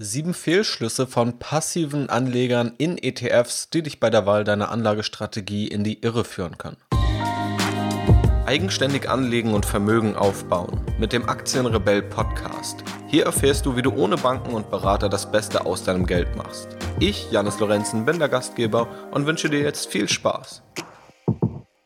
[0.00, 5.84] Sieben Fehlschlüsse von passiven Anlegern in ETFs, die dich bei der Wahl deiner Anlagestrategie in
[5.84, 6.78] die Irre führen können.
[8.44, 12.82] Eigenständig anlegen und Vermögen aufbauen mit dem Aktienrebell Podcast.
[13.06, 16.76] Hier erfährst du, wie du ohne Banken und Berater das Beste aus deinem Geld machst.
[16.98, 20.64] Ich, Janis Lorenzen, bin der Gastgeber und wünsche dir jetzt viel Spaß.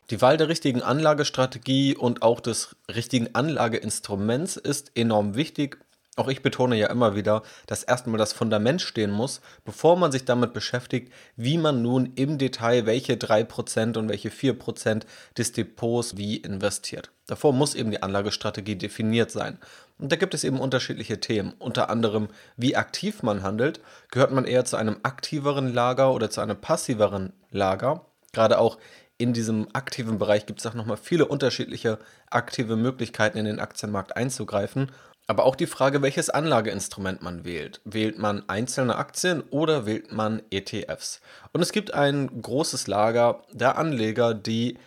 [0.09, 5.79] Die Wahl der richtigen Anlagestrategie und auch des richtigen Anlageinstruments ist enorm wichtig
[6.19, 10.25] auch ich betone ja immer wieder, dass erstmal das Fundament stehen muss, bevor man sich
[10.25, 15.03] damit beschäftigt, wie man nun im Detail welche 3% und welche 4%
[15.37, 17.11] des Depots wie investiert.
[17.27, 19.59] Davor muss eben die Anlagestrategie definiert sein.
[19.99, 21.55] Und da gibt es eben unterschiedliche Themen.
[21.59, 23.81] Unter anderem, wie aktiv man handelt.
[24.11, 28.07] Gehört man eher zu einem aktiveren Lager oder zu einem passiveren Lager?
[28.33, 28.79] Gerade auch
[29.19, 31.99] in diesem aktiven Bereich gibt es auch nochmal viele unterschiedliche
[32.31, 34.93] aktive Möglichkeiten in den Aktienmarkt einzugreifen.
[35.31, 37.83] Aber auch die Frage, welches Anlageinstrument man wählt.
[37.85, 41.21] Wählt man einzelne Aktien oder wählt man ETFs?
[41.53, 44.79] Und es gibt ein großes Lager der Anleger, die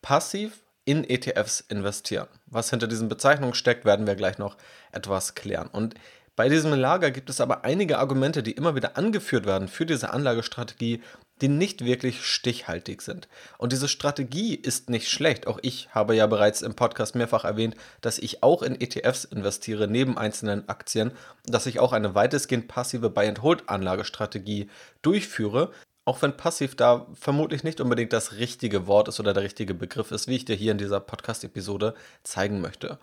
[0.00, 2.28] passiv in ETFs investieren.
[2.46, 4.56] Was hinter diesen Bezeichnungen steckt, werden wir gleich noch
[4.92, 5.68] etwas klären.
[5.70, 5.94] Und
[6.36, 10.10] bei diesem Lager gibt es aber einige Argumente, die immer wieder angeführt werden für diese
[10.10, 11.02] Anlagestrategie,
[11.42, 13.28] die nicht wirklich stichhaltig sind.
[13.58, 15.46] Und diese Strategie ist nicht schlecht.
[15.46, 19.88] Auch ich habe ja bereits im Podcast mehrfach erwähnt, dass ich auch in ETFs investiere,
[19.88, 21.12] neben einzelnen Aktien,
[21.44, 24.70] dass ich auch eine weitestgehend passive Buy-and-Hold-Anlagestrategie
[25.02, 25.72] durchführe.
[26.04, 30.10] Auch wenn passiv da vermutlich nicht unbedingt das richtige Wort ist oder der richtige Begriff
[30.10, 32.98] ist, wie ich dir hier in dieser Podcast-Episode zeigen möchte.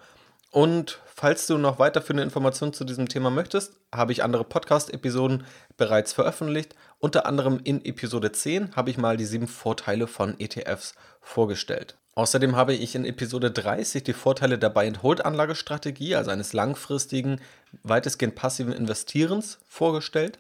[0.51, 5.45] Und falls du noch weiterführende Informationen zu diesem Thema möchtest, habe ich andere Podcast-Episoden
[5.77, 6.75] bereits veröffentlicht.
[6.97, 11.95] Unter anderem in Episode 10 habe ich mal die sieben Vorteile von ETFs vorgestellt.
[12.15, 17.39] Außerdem habe ich in Episode 30 die Vorteile der Buy-and-Hold-Anlagestrategie, also eines langfristigen,
[17.83, 20.39] weitestgehend passiven Investierens, vorgestellt.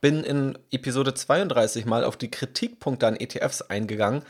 [0.00, 4.22] Bin in Episode 32 mal auf die Kritikpunkte an ETFs eingegangen,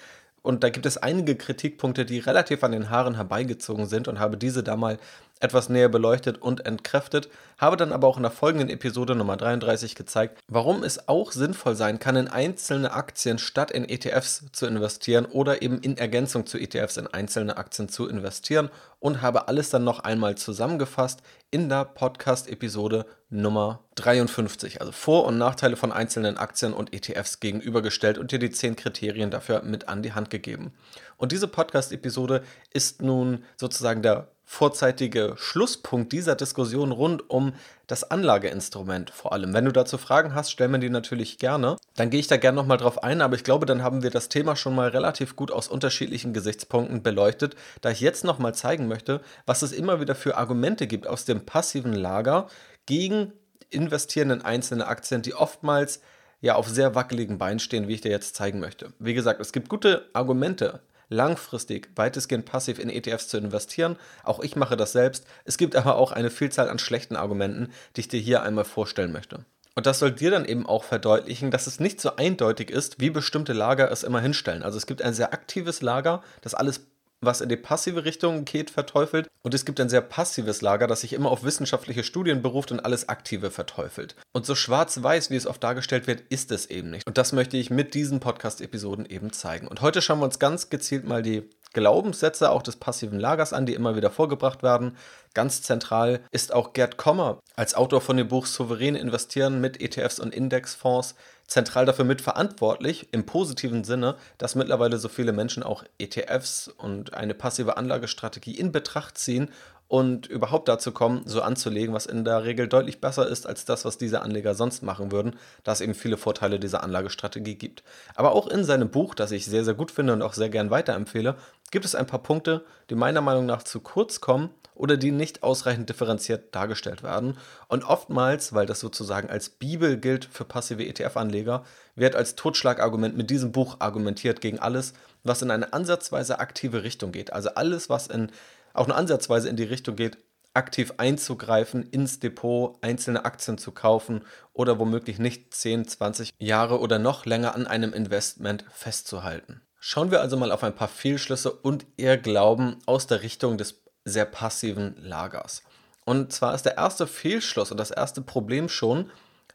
[0.48, 4.38] und da gibt es einige Kritikpunkte, die relativ an den Haaren herbeigezogen sind und habe
[4.38, 4.98] diese da mal
[5.41, 7.28] etwas näher beleuchtet und entkräftet,
[7.59, 11.75] habe dann aber auch in der folgenden Episode Nummer 33 gezeigt, warum es auch sinnvoll
[11.75, 16.59] sein kann, in einzelne Aktien statt in ETFs zu investieren oder eben in Ergänzung zu
[16.59, 21.84] ETFs in einzelne Aktien zu investieren und habe alles dann noch einmal zusammengefasst in der
[21.84, 28.38] Podcast-Episode Nummer 53, also Vor- und Nachteile von einzelnen Aktien und ETFs gegenübergestellt und dir
[28.38, 30.72] die 10 Kriterien dafür mit an die Hand gegeben.
[31.16, 37.53] Und diese Podcast-Episode ist nun sozusagen der vorzeitige Schlusspunkt dieser Diskussion rund um
[37.86, 39.53] das Anlageinstrument vor allem.
[39.53, 41.76] Wenn du dazu Fragen hast, stell mir die natürlich gerne.
[41.97, 44.31] Dann gehe ich da gerne nochmal drauf ein, aber ich glaube, dann haben wir das
[44.31, 49.20] Thema schon mal relativ gut aus unterschiedlichen Gesichtspunkten beleuchtet, da ich jetzt nochmal zeigen möchte,
[49.44, 52.48] was es immer wieder für Argumente gibt aus dem passiven Lager
[52.86, 53.34] gegen
[53.69, 56.00] Investieren in einzelne Aktien, die oftmals
[56.41, 58.94] ja auf sehr wackeligen Beinen stehen, wie ich dir jetzt zeigen möchte.
[58.98, 63.96] Wie gesagt, es gibt gute Argumente langfristig weitestgehend passiv in ETFs zu investieren.
[64.24, 65.26] Auch ich mache das selbst.
[65.44, 69.12] Es gibt aber auch eine Vielzahl an schlechten Argumenten, die ich dir hier einmal vorstellen
[69.12, 69.44] möchte.
[69.74, 73.10] Und das soll dir dann eben auch verdeutlichen, dass es nicht so eindeutig ist, wie
[73.10, 74.64] bestimmte Lager es immer hinstellen.
[74.64, 76.80] Also es gibt ein sehr aktives Lager, das alles
[77.20, 79.28] was in die passive Richtung geht, verteufelt.
[79.42, 82.80] Und es gibt ein sehr passives Lager, das sich immer auf wissenschaftliche Studien beruft und
[82.80, 84.14] alles Aktive verteufelt.
[84.32, 87.06] Und so schwarz-weiß, wie es oft dargestellt wird, ist es eben nicht.
[87.06, 89.68] Und das möchte ich mit diesen Podcast-Episoden eben zeigen.
[89.68, 93.66] Und heute schauen wir uns ganz gezielt mal die Glaubenssätze auch des passiven Lagers an,
[93.66, 94.96] die immer wieder vorgebracht werden.
[95.34, 100.18] Ganz zentral ist auch Gerd Kommer als Autor von dem Buch Souverän investieren mit ETFs
[100.18, 101.14] und Indexfonds
[101.46, 107.34] zentral dafür mitverantwortlich, im positiven Sinne, dass mittlerweile so viele Menschen auch ETFs und eine
[107.34, 109.50] passive Anlagestrategie in Betracht ziehen
[109.88, 113.87] und überhaupt dazu kommen, so anzulegen, was in der Regel deutlich besser ist als das,
[113.87, 117.82] was diese Anleger sonst machen würden, da es eben viele Vorteile dieser Anlagestrategie gibt.
[118.15, 120.71] Aber auch in seinem Buch, das ich sehr, sehr gut finde und auch sehr gern
[120.71, 121.37] weiterempfehle,
[121.71, 125.43] gibt es ein paar Punkte, die meiner Meinung nach zu kurz kommen oder die nicht
[125.43, 127.37] ausreichend differenziert dargestellt werden.
[127.66, 131.65] Und oftmals, weil das sozusagen als Bibel gilt für passive ETF-Anleger,
[131.97, 134.92] wird als Totschlagargument mit diesem Buch argumentiert gegen alles,
[135.24, 137.33] was in eine ansatzweise aktive Richtung geht.
[137.33, 138.30] Also alles, was in
[138.78, 140.19] auch nur ansatzweise in die Richtung geht,
[140.54, 144.22] aktiv einzugreifen, ins Depot einzelne Aktien zu kaufen
[144.53, 149.60] oder womöglich nicht 10, 20 Jahre oder noch länger an einem Investment festzuhalten.
[149.78, 154.25] Schauen wir also mal auf ein paar Fehlschlüsse und Irrglauben aus der Richtung des sehr
[154.25, 155.63] passiven Lagers.
[156.04, 159.10] Und zwar ist der erste Fehlschluss und das erste Problem schon,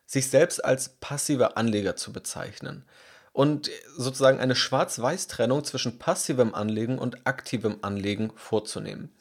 [0.05, 2.85] sich selbst als passiver Anleger zu bezeichnen
[3.33, 9.11] und sozusagen eine Schwarz-Weiß-Trennung zwischen passivem Anlegen und aktivem Anlegen vorzunehmen.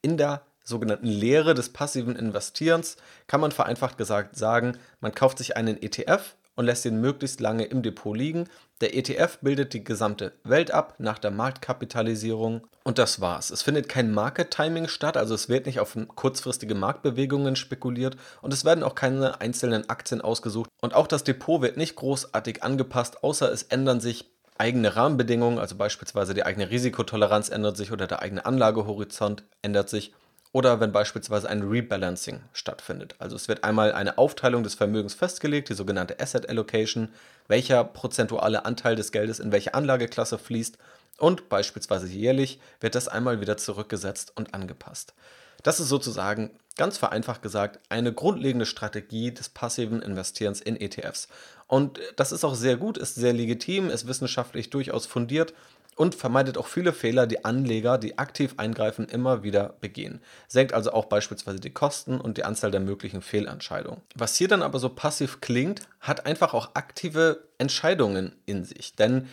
[0.00, 2.96] In der sogenannten Lehre des passiven Investierens
[3.26, 7.64] kann man vereinfacht gesagt sagen, man kauft sich einen ETF und lässt ihn möglichst lange
[7.64, 8.48] im Depot liegen.
[8.82, 13.48] Der ETF bildet die gesamte Welt ab nach der Marktkapitalisierung und das war's.
[13.50, 18.52] Es findet kein Market Timing statt, also es wird nicht auf kurzfristige Marktbewegungen spekuliert und
[18.52, 23.24] es werden auch keine einzelnen Aktien ausgesucht und auch das Depot wird nicht großartig angepasst,
[23.24, 28.20] außer es ändern sich eigene Rahmenbedingungen, also beispielsweise die eigene Risikotoleranz ändert sich oder der
[28.20, 30.12] eigene Anlagehorizont ändert sich
[30.52, 33.14] oder wenn beispielsweise ein Rebalancing stattfindet.
[33.18, 37.10] Also es wird einmal eine Aufteilung des Vermögens festgelegt, die sogenannte Asset Allocation,
[37.48, 40.78] welcher prozentuale Anteil des Geldes in welche Anlageklasse fließt
[41.18, 45.14] und beispielsweise jährlich wird das einmal wieder zurückgesetzt und angepasst.
[45.62, 51.28] Das ist sozusagen ganz vereinfacht gesagt eine grundlegende Strategie des passiven Investierens in ETFs.
[51.66, 55.54] Und das ist auch sehr gut, ist sehr legitim, ist wissenschaftlich durchaus fundiert
[55.96, 60.20] und vermeidet auch viele Fehler, die Anleger, die aktiv eingreifen, immer wieder begehen.
[60.46, 64.02] Senkt also auch beispielsweise die Kosten und die Anzahl der möglichen Fehlentscheidungen.
[64.14, 68.94] Was hier dann aber so passiv klingt, hat einfach auch aktive Entscheidungen in sich.
[68.94, 69.28] Denn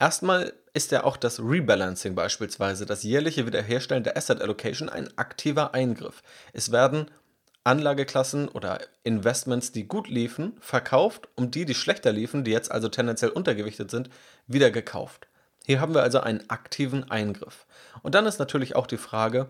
[0.00, 5.74] erstmal ist ja auch das Rebalancing beispielsweise, das jährliche Wiederherstellen der Asset Allocation, ein aktiver
[5.74, 6.22] Eingriff.
[6.54, 7.10] Es werden
[7.64, 12.88] Anlageklassen oder Investments, die gut liefen, verkauft, um die, die schlechter liefen, die jetzt also
[12.88, 14.08] tendenziell untergewichtet sind,
[14.46, 15.27] wieder gekauft.
[15.68, 17.66] Hier haben wir also einen aktiven Eingriff.
[18.02, 19.48] Und dann ist natürlich auch die Frage,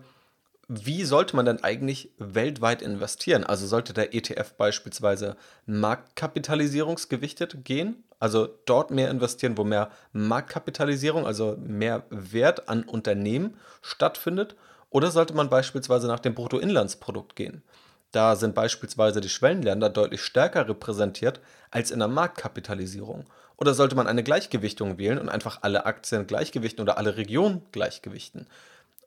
[0.67, 3.45] wie sollte man denn eigentlich weltweit investieren?
[3.45, 11.55] Also sollte der ETF beispielsweise marktkapitalisierungsgewichtet gehen, also dort mehr investieren, wo mehr Marktkapitalisierung, also
[11.57, 14.57] mehr Wert an Unternehmen stattfindet,
[14.89, 17.63] oder sollte man beispielsweise nach dem Bruttoinlandsprodukt gehen?
[18.11, 21.39] Da sind beispielsweise die Schwellenländer deutlich stärker repräsentiert
[21.69, 23.25] als in der Marktkapitalisierung.
[23.55, 28.47] Oder sollte man eine Gleichgewichtung wählen und einfach alle Aktien gleichgewichten oder alle Regionen gleichgewichten?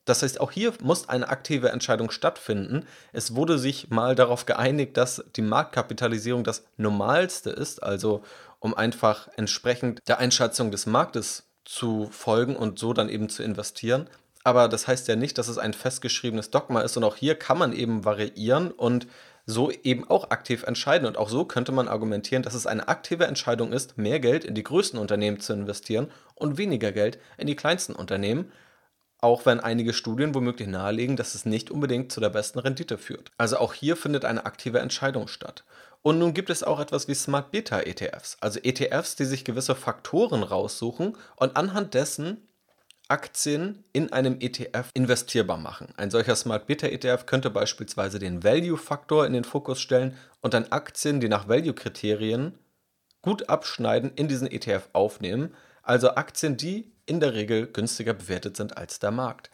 [0.04, 2.86] Das heißt, auch hier muss eine aktive Entscheidung stattfinden.
[3.12, 8.22] Es wurde sich mal darauf geeinigt, dass die Marktkapitalisierung das Normalste ist, also
[8.58, 14.08] um einfach entsprechend der Einschätzung des Marktes zu folgen und so dann eben zu investieren
[14.44, 17.58] aber das heißt ja nicht, dass es ein festgeschriebenes Dogma ist und auch hier kann
[17.58, 19.06] man eben variieren und
[19.46, 21.06] so eben auch aktiv entscheiden.
[21.06, 24.54] Und auch so könnte man argumentieren, dass es eine aktive Entscheidung ist, mehr Geld in
[24.54, 28.52] die größten Unternehmen zu investieren und weniger Geld in die kleinsten Unternehmen,
[29.18, 33.30] auch wenn einige Studien womöglich nahelegen, dass es nicht unbedingt zu der besten Rendite führt.
[33.38, 35.64] Also auch hier findet eine aktive Entscheidung statt.
[36.02, 39.76] Und nun gibt es auch etwas wie Smart Beta ETFs, also ETFs, die sich gewisse
[39.76, 42.48] Faktoren raussuchen und anhand dessen
[43.12, 45.88] Aktien in einem ETF investierbar machen.
[45.98, 50.72] Ein solcher Smart Beta ETF könnte beispielsweise den Value-Faktor in den Fokus stellen und dann
[50.72, 52.54] Aktien, die nach Value-Kriterien
[53.20, 55.54] gut abschneiden, in diesen ETF aufnehmen.
[55.82, 59.50] Also Aktien, die in der Regel günstiger bewertet sind als der Markt.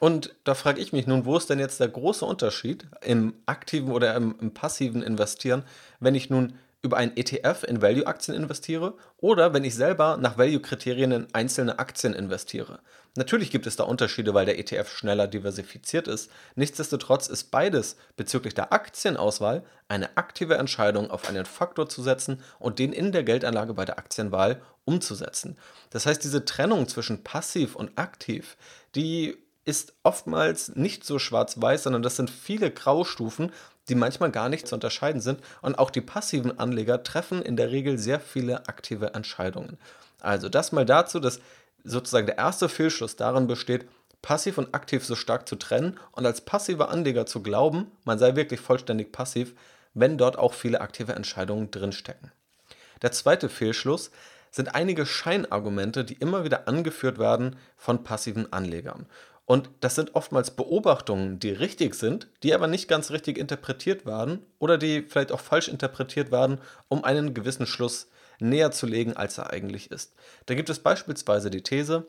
[0.00, 3.92] Und da frage ich mich nun, wo ist denn jetzt der große Unterschied im aktiven
[3.92, 5.62] oder im, im passiven Investieren,
[6.00, 6.54] wenn ich nun
[6.84, 12.12] über einen ETF in Value-Aktien investiere oder wenn ich selber nach Value-Kriterien in einzelne Aktien
[12.12, 12.80] investiere.
[13.16, 16.30] Natürlich gibt es da Unterschiede, weil der ETF schneller diversifiziert ist.
[16.56, 22.78] Nichtsdestotrotz ist beides bezüglich der Aktienauswahl eine aktive Entscheidung, auf einen Faktor zu setzen und
[22.78, 25.56] den in der Geldanlage bei der Aktienwahl umzusetzen.
[25.90, 28.58] Das heißt, diese Trennung zwischen passiv und aktiv,
[28.94, 33.52] die ist oftmals nicht so schwarz-weiß, sondern das sind viele Graustufen,
[33.88, 35.40] die manchmal gar nicht zu unterscheiden sind.
[35.62, 39.78] Und auch die passiven Anleger treffen in der Regel sehr viele aktive Entscheidungen.
[40.20, 41.40] Also das mal dazu, dass
[41.84, 43.86] sozusagen der erste Fehlschluss darin besteht,
[44.22, 48.36] passiv und aktiv so stark zu trennen und als passiver Anleger zu glauben, man sei
[48.36, 49.52] wirklich vollständig passiv,
[49.92, 52.32] wenn dort auch viele aktive Entscheidungen drinstecken.
[53.02, 54.10] Der zweite Fehlschluss
[54.50, 59.06] sind einige Scheinargumente, die immer wieder angeführt werden von passiven Anlegern.
[59.46, 64.44] Und das sind oftmals Beobachtungen, die richtig sind, die aber nicht ganz richtig interpretiert werden
[64.58, 66.58] oder die vielleicht auch falsch interpretiert werden,
[66.88, 68.08] um einen gewissen Schluss
[68.40, 70.14] näher zu legen, als er eigentlich ist.
[70.46, 72.06] Da gibt es beispielsweise die These,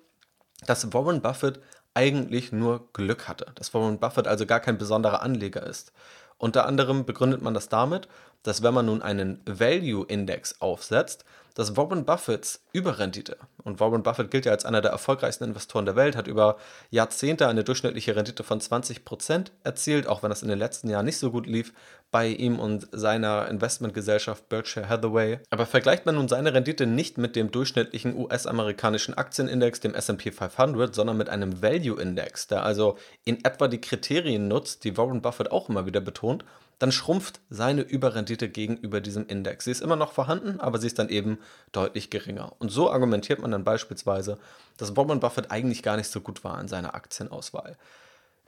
[0.66, 1.60] dass Warren Buffett
[1.94, 5.92] eigentlich nur Glück hatte, dass Warren Buffett also gar kein besonderer Anleger ist.
[6.38, 8.08] Unter anderem begründet man das damit,
[8.44, 14.30] dass wenn man nun einen Value Index aufsetzt, dass Warren Buffetts Überrendite, und Warren Buffett
[14.30, 16.58] gilt ja als einer der erfolgreichsten Investoren der Welt, hat über
[16.92, 21.18] Jahrzehnte eine durchschnittliche Rendite von 20% erzielt, auch wenn das in den letzten Jahren nicht
[21.18, 21.74] so gut lief
[22.12, 25.40] bei ihm und seiner Investmentgesellschaft Berkshire Hathaway.
[25.50, 30.94] Aber vergleicht man nun seine Rendite nicht mit dem durchschnittlichen US-amerikanischen Aktienindex, dem SP 500,
[30.94, 35.52] sondern mit einem Value Index, der also in etwa die Kriterien nutzt, die Warren Buffett
[35.52, 36.46] auch immer wieder betont,
[36.80, 39.66] dann schrumpft seine Überrendite gegenüber diesem Index.
[39.66, 41.40] Sie ist immer noch vorhanden, aber sie ist dann eben
[41.72, 42.54] deutlich geringer.
[42.60, 44.38] Und so argumentiert man dann beispielsweise,
[44.78, 47.78] dass Warren Buffett eigentlich gar nicht so gut war in seiner Aktienauswahl.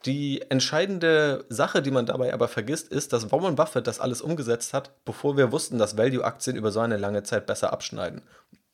[0.05, 4.74] Die entscheidende Sache, die man dabei aber vergisst, ist, dass Warren Buffett das alles umgesetzt
[4.74, 8.22] hat, bevor wir wussten, dass Value-Aktien über so eine lange Zeit besser abschneiden.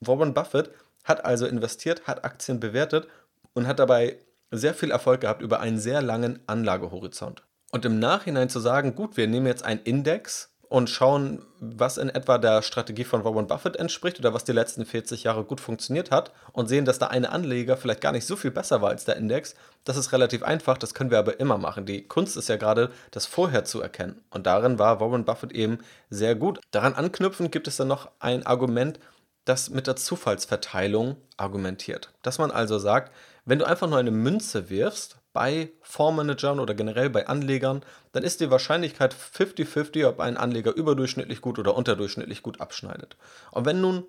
[0.01, 0.71] Warren Buffett
[1.03, 3.07] hat also investiert, hat Aktien bewertet
[3.53, 4.17] und hat dabei
[4.51, 7.43] sehr viel Erfolg gehabt über einen sehr langen Anlagehorizont.
[7.73, 12.09] Und im Nachhinein zu sagen, gut, wir nehmen jetzt einen Index und schauen, was in
[12.09, 16.11] etwa der Strategie von Warren Buffett entspricht oder was die letzten 40 Jahre gut funktioniert
[16.11, 19.05] hat und sehen, dass da eine Anleger vielleicht gar nicht so viel besser war als
[19.05, 21.87] der Index, das ist relativ einfach, das können wir aber immer machen.
[21.87, 24.21] Die Kunst ist ja gerade, das vorher zu erkennen.
[24.29, 25.79] Und darin war Warren Buffett eben
[26.11, 26.59] sehr gut.
[26.69, 28.99] Daran anknüpfend gibt es dann noch ein Argument,
[29.45, 32.13] das mit der Zufallsverteilung argumentiert.
[32.21, 33.11] Dass man also sagt,
[33.45, 38.39] wenn du einfach nur eine Münze wirfst, bei Fondsmanagern oder generell bei Anlegern, dann ist
[38.39, 43.17] die Wahrscheinlichkeit 50-50, ob ein Anleger überdurchschnittlich gut oder unterdurchschnittlich gut abschneidet.
[43.51, 44.05] Und wenn nun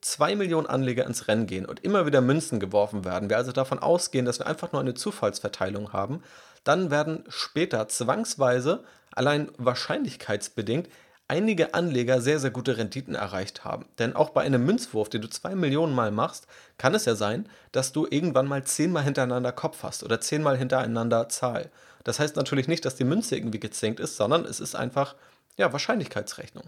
[0.00, 3.78] 2 Millionen Anleger ins Rennen gehen und immer wieder Münzen geworfen werden, wir also davon
[3.78, 6.22] ausgehen, dass wir einfach nur eine Zufallsverteilung haben,
[6.64, 10.88] dann werden später zwangsweise, allein wahrscheinlichkeitsbedingt,
[11.28, 13.86] einige Anleger sehr, sehr gute Renditen erreicht haben.
[13.98, 16.46] Denn auch bei einem Münzwurf, den du zwei Millionen Mal machst,
[16.78, 21.28] kann es ja sein, dass du irgendwann mal zehnmal hintereinander Kopf hast oder zehnmal hintereinander
[21.28, 21.70] Zahl.
[22.04, 25.14] Das heißt natürlich nicht, dass die Münze irgendwie gezinkt ist, sondern es ist einfach
[25.58, 26.64] ja, Wahrscheinlichkeitsrechnung.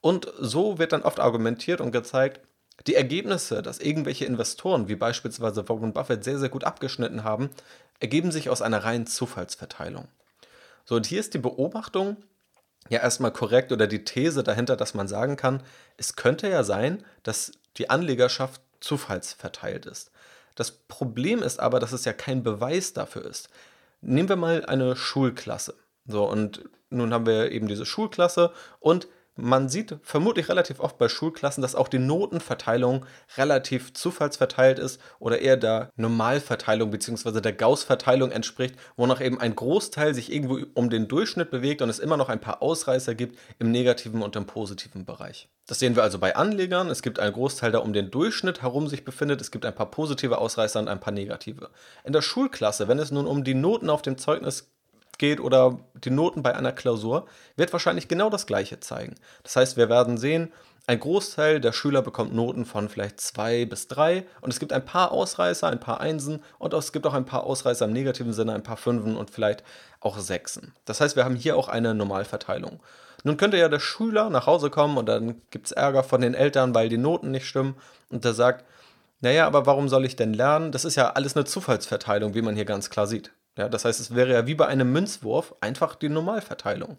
[0.00, 2.40] Und so wird dann oft argumentiert und gezeigt,
[2.86, 7.50] die Ergebnisse, dass irgendwelche Investoren, wie beispielsweise Warren Buffett, sehr, sehr gut abgeschnitten haben,
[7.98, 10.06] ergeben sich aus einer reinen Zufallsverteilung.
[10.84, 12.16] So, und hier ist die Beobachtung,
[12.88, 15.62] ja erstmal korrekt oder die These dahinter, dass man sagen kann,
[15.96, 20.10] es könnte ja sein, dass die Anlegerschaft zufallsverteilt ist.
[20.54, 23.48] Das Problem ist aber, dass es ja kein Beweis dafür ist.
[24.00, 25.74] Nehmen wir mal eine Schulklasse.
[26.06, 29.08] So, und nun haben wir eben diese Schulklasse und
[29.40, 35.38] man sieht vermutlich relativ oft bei Schulklassen, dass auch die Notenverteilung relativ zufallsverteilt ist oder
[35.38, 37.40] eher der Normalverteilung bzw.
[37.40, 42.00] der Gauss-Verteilung entspricht, wonach eben ein Großteil sich irgendwo um den Durchschnitt bewegt und es
[42.00, 45.48] immer noch ein paar Ausreißer gibt im negativen und im positiven Bereich.
[45.68, 46.88] Das sehen wir also bei Anlegern.
[46.88, 49.40] Es gibt einen Großteil, der um den Durchschnitt herum sich befindet.
[49.40, 51.70] Es gibt ein paar positive Ausreißer und ein paar negative.
[52.04, 54.70] In der Schulklasse, wenn es nun um die Noten auf dem Zeugnis
[55.18, 59.16] geht oder die Noten bei einer Klausur, wird wahrscheinlich genau das gleiche zeigen.
[59.42, 60.52] Das heißt, wir werden sehen,
[60.88, 64.86] ein Großteil der Schüler bekommt Noten von vielleicht 2 bis 3 und es gibt ein
[64.86, 68.54] paar Ausreißer, ein paar Einsen und es gibt auch ein paar Ausreißer im negativen Sinne,
[68.54, 69.64] ein paar Fünfen und vielleicht
[70.00, 70.72] auch Sechsen.
[70.86, 72.80] Das heißt, wir haben hier auch eine Normalverteilung.
[73.22, 76.32] Nun könnte ja der Schüler nach Hause kommen und dann gibt es Ärger von den
[76.32, 77.74] Eltern, weil die Noten nicht stimmen
[78.08, 78.64] und der sagt,
[79.20, 80.72] naja, aber warum soll ich denn lernen?
[80.72, 83.32] Das ist ja alles eine Zufallsverteilung, wie man hier ganz klar sieht.
[83.58, 86.96] Ja, das heißt, es wäre ja wie bei einem Münzwurf einfach die Normalverteilung.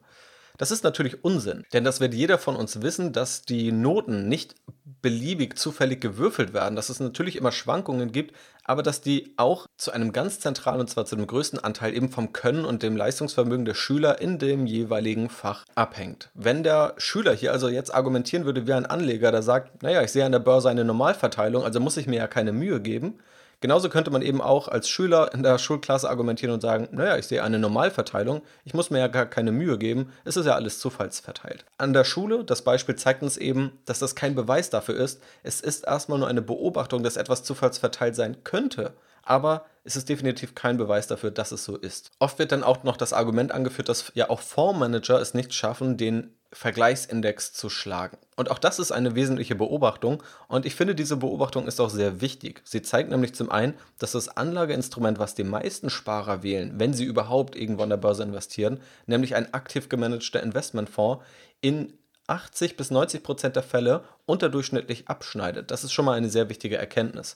[0.57, 4.55] Das ist natürlich Unsinn, denn das wird jeder von uns wissen, dass die Noten nicht
[5.01, 8.35] beliebig zufällig gewürfelt werden, dass es natürlich immer Schwankungen gibt,
[8.65, 12.09] aber dass die auch zu einem ganz zentralen und zwar zu dem größten Anteil eben
[12.09, 16.29] vom Können und dem Leistungsvermögen der Schüler in dem jeweiligen Fach abhängt.
[16.33, 20.11] Wenn der Schüler hier also jetzt argumentieren würde wie ein Anleger, der sagt, naja, ich
[20.11, 23.19] sehe an der Börse eine Normalverteilung, also muss ich mir ja keine Mühe geben,
[23.61, 27.27] Genauso könnte man eben auch als Schüler in der Schulklasse argumentieren und sagen, naja, ich
[27.27, 30.79] sehe eine Normalverteilung, ich muss mir ja gar keine Mühe geben, es ist ja alles
[30.79, 31.65] zufallsverteilt.
[31.77, 35.59] An der Schule, das Beispiel zeigt uns eben, dass das kein Beweis dafür ist, es
[35.59, 40.77] ist erstmal nur eine Beobachtung, dass etwas zufallsverteilt sein könnte, aber es ist definitiv kein
[40.77, 42.11] Beweis dafür, dass es so ist.
[42.19, 45.97] Oft wird dann auch noch das Argument angeführt, dass ja auch Fondsmanager es nicht schaffen,
[45.97, 48.17] den Vergleichsindex zu schlagen.
[48.35, 52.21] Und auch das ist eine wesentliche Beobachtung und ich finde, diese Beobachtung ist auch sehr
[52.21, 52.61] wichtig.
[52.65, 57.03] Sie zeigt nämlich zum einen, dass das Anlageinstrument, was die meisten Sparer wählen, wenn sie
[57.03, 61.23] überhaupt irgendwo an der Börse investieren, nämlich ein aktiv gemanagter Investmentfonds,
[61.61, 61.93] in
[62.25, 65.71] 80 bis 90 Prozent der Fälle unterdurchschnittlich abschneidet.
[65.71, 67.35] Das ist schon mal eine sehr wichtige Erkenntnis.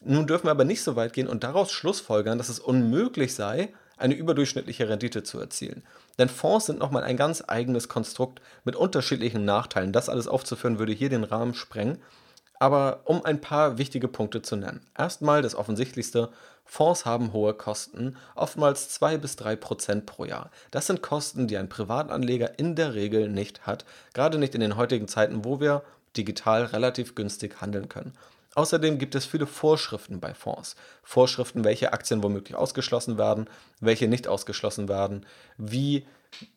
[0.00, 3.72] Nun dürfen wir aber nicht so weit gehen und daraus schlussfolgern, dass es unmöglich sei,
[3.96, 5.82] eine überdurchschnittliche Rendite zu erzielen.
[6.18, 9.92] Denn Fonds sind nochmal ein ganz eigenes Konstrukt mit unterschiedlichen Nachteilen.
[9.92, 11.98] Das alles aufzuführen würde hier den Rahmen sprengen.
[12.60, 14.86] Aber um ein paar wichtige Punkte zu nennen.
[14.96, 16.30] Erstmal das Offensichtlichste,
[16.64, 20.50] Fonds haben hohe Kosten, oftmals 2 bis 3 Prozent pro Jahr.
[20.70, 24.76] Das sind Kosten, die ein Privatanleger in der Regel nicht hat, gerade nicht in den
[24.76, 25.82] heutigen Zeiten, wo wir
[26.16, 28.14] digital relativ günstig handeln können.
[28.54, 30.76] Außerdem gibt es viele Vorschriften bei Fonds.
[31.02, 33.48] Vorschriften, welche Aktien womöglich ausgeschlossen werden,
[33.80, 36.06] welche nicht ausgeschlossen werden, wie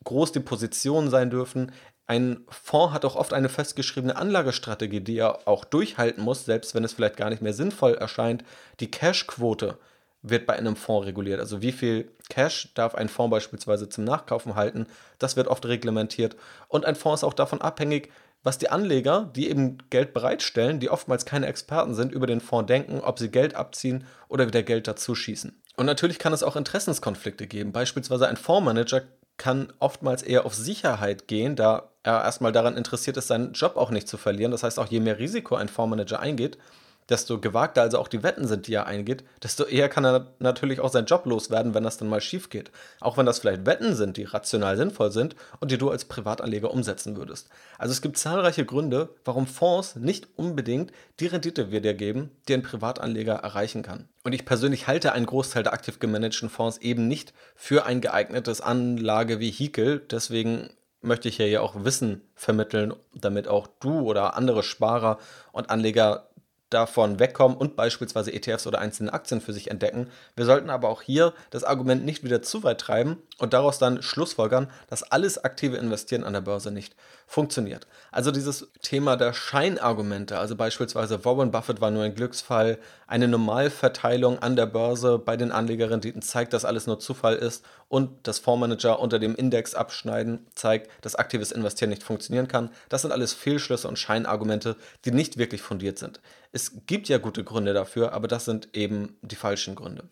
[0.04, 1.72] groß die Positionen sein dürfen.
[2.06, 6.84] Ein Fonds hat auch oft eine festgeschriebene Anlagestrategie, die er auch durchhalten muss, selbst wenn
[6.84, 8.44] es vielleicht gar nicht mehr sinnvoll erscheint.
[8.80, 9.78] Die Cash-Quote
[10.22, 11.40] wird bei einem Fonds reguliert.
[11.40, 14.86] Also wie viel Cash darf ein Fonds beispielsweise zum Nachkaufen halten,
[15.18, 16.36] das wird oft reglementiert.
[16.68, 18.10] Und ein Fonds ist auch davon abhängig,
[18.42, 22.68] was die Anleger, die eben Geld bereitstellen, die oftmals keine Experten sind, über den Fonds
[22.68, 25.60] denken, ob sie Geld abziehen oder wieder Geld dazu schießen.
[25.76, 27.72] Und natürlich kann es auch Interessenskonflikte geben.
[27.72, 29.02] Beispielsweise ein Fondsmanager
[29.36, 33.90] kann oftmals eher auf Sicherheit gehen, da er erstmal daran interessiert ist, seinen Job auch
[33.90, 34.50] nicht zu verlieren.
[34.50, 36.58] Das heißt, auch je mehr Risiko ein Fondsmanager eingeht,
[37.08, 40.80] desto gewagter also auch die Wetten sind, die er eingeht, desto eher kann er natürlich
[40.80, 42.70] auch seinen Job loswerden, wenn das dann mal schief geht.
[43.00, 46.70] Auch wenn das vielleicht Wetten sind, die rational sinnvoll sind und die du als Privatanleger
[46.70, 47.48] umsetzen würdest.
[47.78, 53.34] Also es gibt zahlreiche Gründe, warum Fonds nicht unbedingt die Rendite wiedergeben, die ein Privatanleger
[53.34, 54.08] erreichen kann.
[54.24, 58.60] Und ich persönlich halte einen Großteil der aktiv gemanagten Fonds eben nicht für ein geeignetes
[58.60, 60.00] Anlagevehikel.
[60.00, 65.18] Deswegen möchte ich hier ja auch Wissen vermitteln, damit auch du oder andere Sparer
[65.52, 66.27] und Anleger
[66.70, 70.10] davon wegkommen und beispielsweise ETFs oder einzelne Aktien für sich entdecken.
[70.36, 74.02] Wir sollten aber auch hier das Argument nicht wieder zu weit treiben und daraus dann
[74.02, 76.94] schlussfolgern, dass alles aktive Investieren an der Börse nicht
[77.28, 77.86] funktioniert.
[78.10, 84.38] Also dieses Thema der Scheinargumente, also beispielsweise Warren Buffett war nur ein Glücksfall, eine Normalverteilung
[84.38, 88.98] an der Börse bei den Anlegerrenditen zeigt, dass alles nur Zufall ist und das Fondsmanager
[88.98, 92.70] unter dem Index abschneiden zeigt, dass aktives Investieren nicht funktionieren kann.
[92.88, 96.20] Das sind alles Fehlschlüsse und Scheinargumente, die nicht wirklich fundiert sind.
[96.50, 100.08] Es gibt ja gute Gründe dafür, aber das sind eben die falschen Gründe.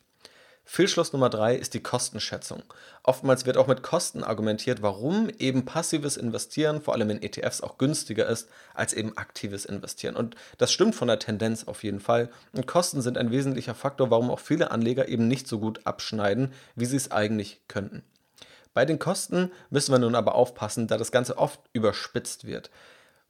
[0.68, 2.64] Fehlschluss Nummer drei ist die Kostenschätzung.
[3.04, 7.78] Oftmals wird auch mit Kosten argumentiert, warum eben passives Investieren, vor allem in ETFs, auch
[7.78, 10.16] günstiger ist als eben aktives Investieren.
[10.16, 12.30] Und das stimmt von der Tendenz auf jeden Fall.
[12.52, 16.52] Und Kosten sind ein wesentlicher Faktor, warum auch viele Anleger eben nicht so gut abschneiden,
[16.74, 18.02] wie sie es eigentlich könnten.
[18.74, 22.70] Bei den Kosten müssen wir nun aber aufpassen, da das Ganze oft überspitzt wird.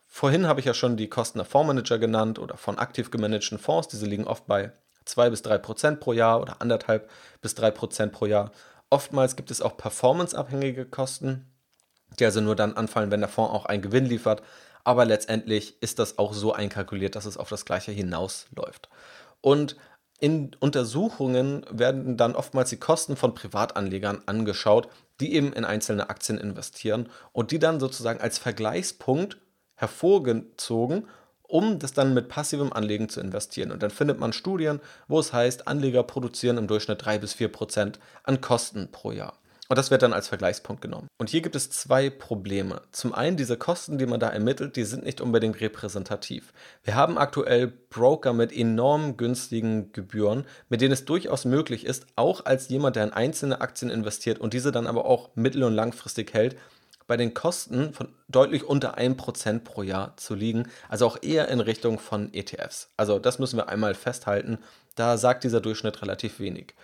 [0.07, 3.89] Vorhin habe ich ja schon die Kosten der Fondsmanager genannt oder von aktiv gemanagten Fonds.
[3.89, 4.73] Diese liegen oft bei
[5.07, 7.11] 2 bis 3 Prozent pro Jahr oder anderthalb
[7.41, 8.53] bis 3 Prozent pro Jahr.
[8.91, 11.51] Oftmals gibt es auch performanceabhängige Kosten,
[12.19, 14.43] die also nur dann anfallen, wenn der Fonds auch einen Gewinn liefert.
[14.85, 18.89] Aber letztendlich ist das auch so einkalkuliert, dass es auf das Gleiche hinausläuft.
[19.41, 19.77] Und
[20.19, 24.89] in Untersuchungen werden dann oftmals die Kosten von Privatanlegern angeschaut,
[25.21, 29.39] die eben in einzelne Aktien investieren und die dann sozusagen als Vergleichspunkt
[29.75, 31.09] hervorgezogen
[31.49, 33.73] um das dann mit passivem Anlegen zu investieren.
[33.73, 37.49] Und dann findet man Studien, wo es heißt, Anleger produzieren im Durchschnitt 3 bis 4
[37.49, 39.35] Prozent an Kosten pro Jahr.
[39.69, 41.09] Und das wird dann als Vergleichspunkt genommen.
[41.19, 42.83] Und hier gibt es zwei Probleme.
[42.93, 46.53] Zum einen, diese Kosten, die man da ermittelt, die sind nicht unbedingt repräsentativ.
[46.85, 52.45] Wir haben aktuell Broker mit enorm günstigen Gebühren, mit denen es durchaus möglich ist, auch
[52.45, 56.33] als jemand, der in einzelne Aktien investiert und diese dann aber auch mittel- und langfristig
[56.33, 56.57] hält,
[57.07, 61.61] bei den Kosten von deutlich unter 1% pro Jahr zu liegen, also auch eher in
[61.61, 62.91] Richtung von ETFs.
[62.97, 64.59] Also das müssen wir einmal festhalten,
[64.95, 66.75] da sagt dieser Durchschnitt relativ wenig.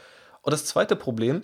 [0.43, 1.43] Und das zweite Problem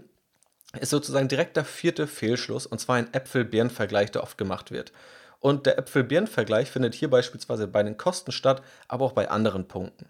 [0.80, 4.92] ist sozusagen direkt der vierte Fehlschluss, und zwar ein Äpfel-Birnen-Vergleich, der oft gemacht wird.
[5.40, 10.06] Und der Äpfel-Birnen-Vergleich findet hier beispielsweise bei den Kosten statt, aber auch bei anderen Punkten.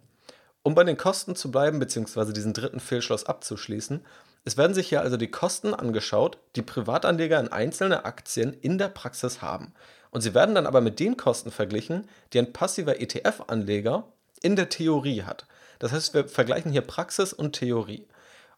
[0.62, 4.04] Um bei den Kosten zu bleiben, beziehungsweise diesen dritten Fehlschluss abzuschließen,
[4.48, 8.88] es werden sich hier also die Kosten angeschaut, die Privatanleger in einzelne Aktien in der
[8.88, 9.74] Praxis haben.
[10.10, 14.04] Und sie werden dann aber mit den Kosten verglichen, die ein passiver ETF-Anleger
[14.40, 15.44] in der Theorie hat.
[15.80, 18.08] Das heißt, wir vergleichen hier Praxis und Theorie.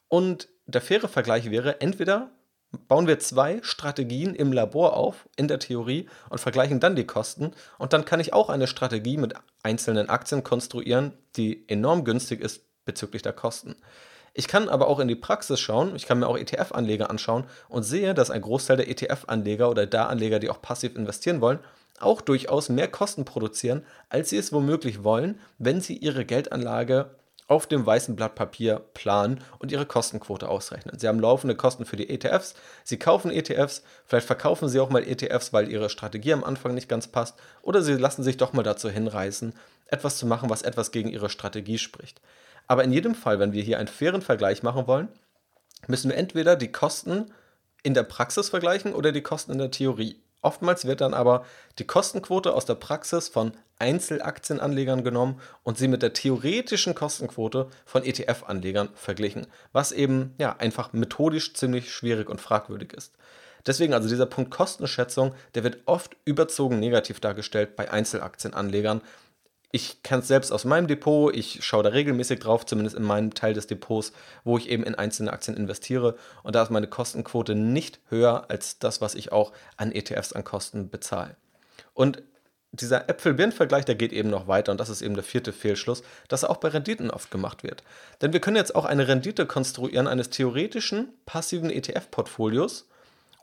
[0.06, 2.30] Und der faire Vergleich wäre, entweder
[2.86, 7.50] bauen wir zwei Strategien im Labor auf, in der Theorie, und vergleichen dann die Kosten.
[7.78, 12.62] Und dann kann ich auch eine Strategie mit einzelnen Aktien konstruieren, die enorm günstig ist
[12.84, 13.74] bezüglich der Kosten.
[14.32, 17.82] Ich kann aber auch in die Praxis schauen, ich kann mir auch ETF-Anleger anschauen und
[17.82, 21.58] sehe, dass ein Großteil der ETF-Anleger oder der Anleger, die auch passiv investieren wollen,
[21.98, 27.10] auch durchaus mehr Kosten produzieren, als sie es womöglich wollen, wenn sie ihre Geldanlage
[27.50, 30.96] auf dem weißen Blatt Papier planen und ihre Kostenquote ausrechnen.
[30.96, 35.02] Sie haben laufende Kosten für die ETFs, sie kaufen ETFs, vielleicht verkaufen sie auch mal
[35.02, 38.62] ETFs, weil ihre Strategie am Anfang nicht ganz passt, oder sie lassen sich doch mal
[38.62, 39.52] dazu hinreißen,
[39.86, 42.20] etwas zu machen, was etwas gegen ihre Strategie spricht.
[42.66, 45.08] Aber in jedem Fall, wenn wir hier einen fairen Vergleich machen wollen,
[45.86, 47.32] müssen wir entweder die Kosten
[47.82, 50.22] in der Praxis vergleichen oder die Kosten in der Theorie.
[50.42, 51.44] Oftmals wird dann aber
[51.78, 58.04] die Kostenquote aus der Praxis von Einzelaktienanlegern genommen und sie mit der theoretischen Kostenquote von
[58.04, 63.14] ETF-Anlegern verglichen, was eben ja einfach methodisch ziemlich schwierig und fragwürdig ist.
[63.66, 69.02] Deswegen also dieser Punkt Kostenschätzung, der wird oft überzogen negativ dargestellt bei Einzelaktienanlegern,
[69.72, 73.34] ich kenne es selbst aus meinem Depot, ich schaue da regelmäßig drauf, zumindest in meinem
[73.34, 76.16] Teil des Depots, wo ich eben in einzelne Aktien investiere.
[76.42, 80.44] Und da ist meine Kostenquote nicht höher als das, was ich auch an ETFs an
[80.44, 81.36] Kosten bezahle.
[81.94, 82.22] Und
[82.72, 86.44] dieser Äpfel-Birnen-Vergleich, der geht eben noch weiter und das ist eben der vierte Fehlschluss, dass
[86.44, 87.82] er auch bei Renditen oft gemacht wird.
[88.22, 92.86] Denn wir können jetzt auch eine Rendite konstruieren eines theoretischen passiven ETF-Portfolios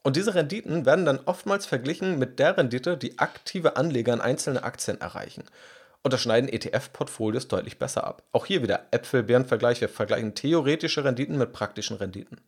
[0.03, 4.63] und diese Renditen werden dann oftmals verglichen mit der Rendite, die aktive Anleger in einzelne
[4.63, 5.43] Aktien erreichen.
[6.17, 8.23] Schneiden ETF-Portfolios deutlich besser ab.
[8.31, 9.81] Auch hier wieder Äpfel-Birnen-Vergleich.
[9.81, 12.39] Wir vergleichen theoretische Renditen mit praktischen Renditen.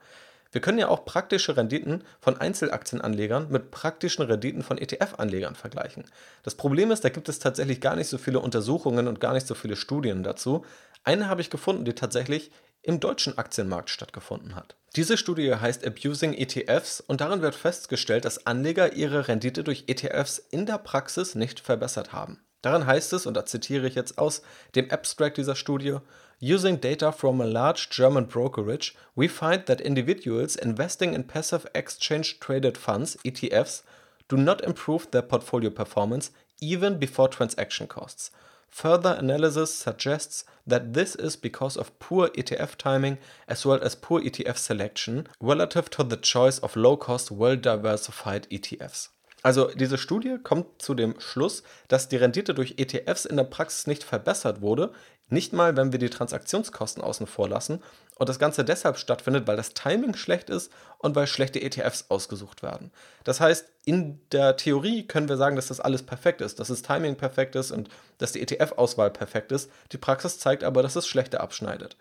[0.51, 6.05] Wir können ja auch praktische Renditen von Einzelaktienanlegern mit praktischen Renditen von ETF-Anlegern vergleichen.
[6.41, 9.45] Das Problem ist, da gibt es tatsächlich gar nicht so viele Untersuchungen und gar nicht
[9.45, 10.65] so viele Studien dazu.
[11.03, 14.75] Eine habe ich gefunden, die tatsächlich im deutschen Aktienmarkt stattgefunden hat.
[14.95, 20.39] Diese Studie heißt Abusing ETFs und darin wird festgestellt, dass Anleger ihre Rendite durch ETFs
[20.39, 22.41] in der Praxis nicht verbessert haben.
[22.61, 24.41] Daran heißt es, und da zitiere ich jetzt aus
[24.75, 25.97] dem Abstract dieser Studie,
[26.41, 32.39] Using data from a large German brokerage, we find that individuals investing in passive exchange
[32.39, 33.83] traded funds, ETFs,
[34.29, 38.31] do not improve their portfolio performance even before transaction costs.
[38.69, 43.17] Further analysis suggests that this is because of poor ETF timing
[43.47, 48.47] as well as poor ETF selection relative to the choice of low cost, well diversified
[48.49, 49.09] ETFs.
[49.41, 53.87] Also diese Studie kommt zu dem Schluss, dass die Rendite durch ETFs in der Praxis
[53.87, 54.91] nicht verbessert wurde,
[55.29, 57.81] nicht mal wenn wir die Transaktionskosten außen vor lassen
[58.15, 62.63] und das Ganze deshalb stattfindet, weil das Timing schlecht ist und weil schlechte ETFs ausgesucht
[62.63, 62.91] werden.
[63.23, 66.81] Das heißt, in der Theorie können wir sagen, dass das alles perfekt ist, dass das
[66.81, 69.71] Timing perfekt ist und dass die ETF-Auswahl perfekt ist.
[69.91, 71.95] Die Praxis zeigt aber, dass es schlechter abschneidet.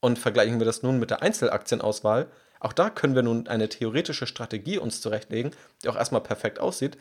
[0.00, 2.28] Und vergleichen wir das nun mit der Einzelaktienauswahl,
[2.64, 6.96] auch da können wir nun eine theoretische Strategie uns zurechtlegen, die auch erstmal perfekt aussieht.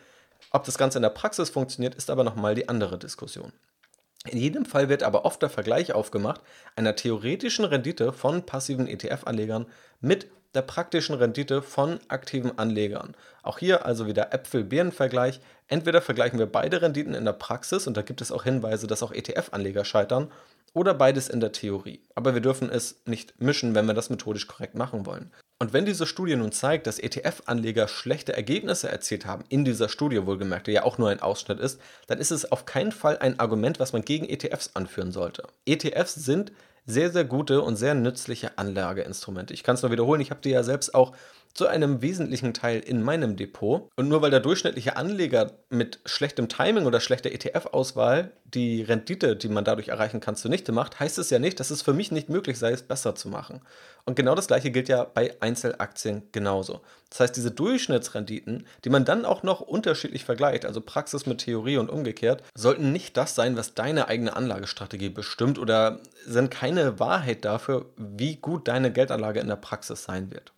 [0.52, 3.54] Ob das Ganze in der Praxis funktioniert, ist aber nochmal die andere Diskussion.
[4.28, 6.42] In jedem Fall wird aber oft der Vergleich aufgemacht
[6.76, 9.66] einer theoretischen Rendite von passiven ETF-Anlegern
[10.02, 13.16] mit der praktischen Rendite von aktiven Anlegern.
[13.42, 15.40] Auch hier also wieder Äpfel-Birnen-Vergleich.
[15.68, 19.02] Entweder vergleichen wir beide Renditen in der Praxis und da gibt es auch Hinweise, dass
[19.02, 20.30] auch ETF-Anleger scheitern,
[20.74, 22.02] oder beides in der Theorie.
[22.16, 25.32] Aber wir dürfen es nicht mischen, wenn wir das methodisch korrekt machen wollen.
[25.60, 30.26] Und wenn diese Studie nun zeigt, dass ETF-Anleger schlechte Ergebnisse erzielt haben, in dieser Studie
[30.26, 33.40] wohlgemerkt, die ja auch nur ein Ausschnitt ist, dann ist es auf keinen Fall ein
[33.40, 35.48] Argument, was man gegen ETFs anführen sollte.
[35.66, 36.52] ETFs sind
[36.86, 39.54] sehr, sehr gute und sehr nützliche Anlageinstrumente.
[39.54, 41.16] Ich kann es nur wiederholen, ich habe die ja selbst auch
[41.54, 43.90] zu einem wesentlichen Teil in meinem Depot.
[43.96, 49.50] Und nur weil der durchschnittliche Anleger mit schlechtem Timing oder schlechter ETF-Auswahl die Rendite, die
[49.50, 52.30] man dadurch erreichen kann, zunichte macht, heißt es ja nicht, dass es für mich nicht
[52.30, 53.62] möglich sei, es besser zu machen.
[54.06, 56.82] Und genau das gleiche gilt ja bei Einzelaktien genauso.
[57.10, 61.78] Das heißt, diese Durchschnittsrenditen, die man dann auch noch unterschiedlich vergleicht, also Praxis mit Theorie
[61.78, 67.46] und umgekehrt, sollten nicht das sein, was deine eigene Anlagestrategie bestimmt oder sind keine Wahrheit
[67.46, 70.54] dafür, wie gut deine Geldanlage in der Praxis sein wird.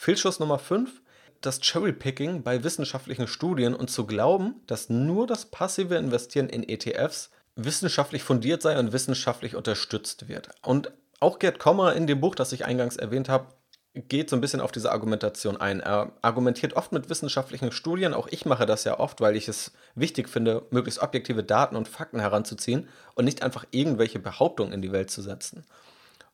[0.00, 1.02] Fehlschuss Nummer 5,
[1.42, 7.30] das Cherrypicking bei wissenschaftlichen Studien und zu glauben, dass nur das passive Investieren in ETFs
[7.54, 10.48] wissenschaftlich fundiert sei und wissenschaftlich unterstützt wird.
[10.62, 13.48] Und auch Gerd Kommer in dem Buch, das ich eingangs erwähnt habe,
[13.92, 15.80] geht so ein bisschen auf diese Argumentation ein.
[15.80, 19.72] Er argumentiert oft mit wissenschaftlichen Studien, auch ich mache das ja oft, weil ich es
[19.94, 24.92] wichtig finde, möglichst objektive Daten und Fakten heranzuziehen und nicht einfach irgendwelche Behauptungen in die
[24.92, 25.66] Welt zu setzen.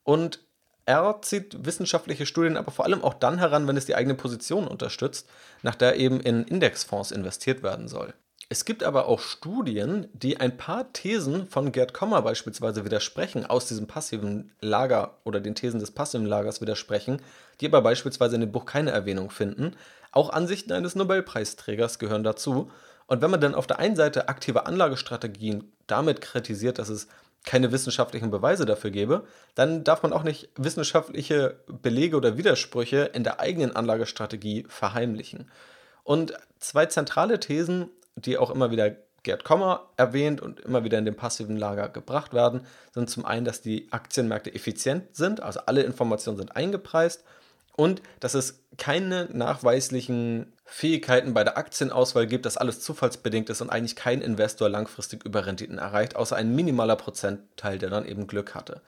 [0.05, 0.46] Und
[0.87, 4.69] er zieht wissenschaftliche Studien aber vor allem auch dann heran, wenn es die eigene Position
[4.69, 5.29] unterstützt,
[5.63, 8.15] nach der eben in Indexfonds investiert werden soll.
[8.49, 13.67] Es gibt aber auch Studien, die ein paar Thesen von Gerd Kommer beispielsweise widersprechen, aus
[13.67, 17.21] diesem passiven Lager oder den Thesen des passiven Lagers widersprechen,
[17.61, 19.75] die aber beispielsweise in dem Buch keine Erwähnung finden.
[20.13, 22.71] Auch Ansichten eines Nobelpreisträgers gehören dazu.
[23.09, 27.09] Und wenn man dann auf der einen Seite aktive Anlagestrategien damit kritisiert, dass es
[27.47, 33.25] keine wissenschaftlichen Beweise dafür gebe, dann darf man auch nicht wissenschaftliche Belege oder Widersprüche in
[33.25, 35.51] der eigenen Anlagestrategie verheimlichen.
[36.03, 41.05] Und zwei zentrale Thesen, die auch immer wieder Gerd Kommer erwähnt und immer wieder in
[41.05, 42.61] dem passiven Lager gebracht werden,
[42.93, 47.25] sind zum einen, dass die Aktienmärkte effizient sind, also alle Informationen sind eingepreist
[47.77, 53.71] und dass es keine nachweislichen Fähigkeiten bei der Aktienauswahl gibt, dass alles zufallsbedingt ist und
[53.71, 58.81] eigentlich kein Investor langfristig Überrenditen erreicht, außer ein minimaler Prozentteil, der dann eben Glück hatte.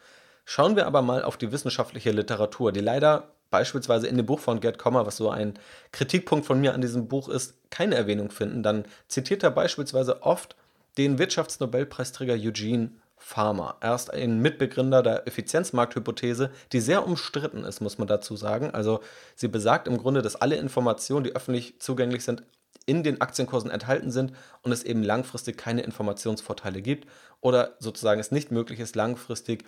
[0.45, 4.61] Schauen wir aber mal auf die wissenschaftliche Literatur, die leider beispielsweise in dem Buch von
[4.61, 5.59] Gerd Kommer, was so ein
[5.93, 8.63] Kritikpunkt von mir an diesem Buch ist, keine Erwähnung finden.
[8.63, 10.57] Dann zitiert er beispielsweise oft
[10.97, 13.77] den Wirtschaftsnobelpreisträger Eugene Farmer.
[13.81, 18.71] Er ist ein Mitbegründer der Effizienzmarkthypothese, die sehr umstritten ist, muss man dazu sagen.
[18.71, 19.01] Also
[19.35, 22.43] sie besagt im Grunde, dass alle Informationen, die öffentlich zugänglich sind,
[22.87, 27.07] in den Aktienkursen enthalten sind und es eben langfristig keine Informationsvorteile gibt
[27.41, 29.65] oder sozusagen es nicht möglich ist, langfristig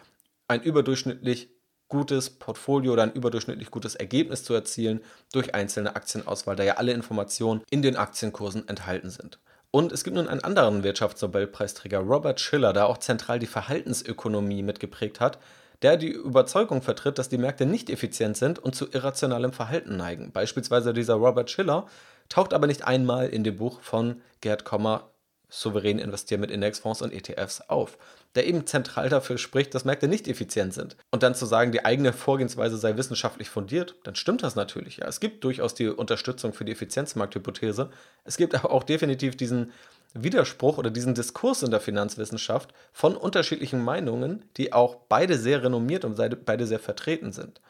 [0.48, 1.50] ein überdurchschnittlich
[1.88, 6.92] gutes Portfolio oder ein überdurchschnittlich gutes Ergebnis zu erzielen durch einzelne Aktienauswahl, da ja alle
[6.92, 9.38] Informationen in den Aktienkursen enthalten sind.
[9.70, 15.20] Und es gibt nun einen anderen Wirtschaftsnobelpreisträger, Robert Schiller, der auch zentral die Verhaltensökonomie mitgeprägt
[15.20, 15.38] hat,
[15.82, 20.32] der die Überzeugung vertritt, dass die Märkte nicht effizient sind und zu irrationalem Verhalten neigen.
[20.32, 21.86] Beispielsweise dieser Robert Schiller
[22.28, 25.10] taucht aber nicht einmal in dem Buch von Gerd Kommer
[25.48, 27.98] souverän investieren mit Indexfonds und ETFs auf,
[28.34, 30.96] der eben zentral dafür spricht, dass Märkte nicht effizient sind.
[31.10, 34.98] Und dann zu sagen, die eigene Vorgehensweise sei wissenschaftlich fundiert, dann stimmt das natürlich.
[34.98, 35.08] Ja.
[35.08, 37.90] Es gibt durchaus die Unterstützung für die Effizienzmarkthypothese.
[38.24, 39.72] Es gibt aber auch definitiv diesen
[40.14, 46.04] Widerspruch oder diesen Diskurs in der Finanzwissenschaft von unterschiedlichen Meinungen, die auch beide sehr renommiert
[46.04, 47.60] und beide sehr vertreten sind.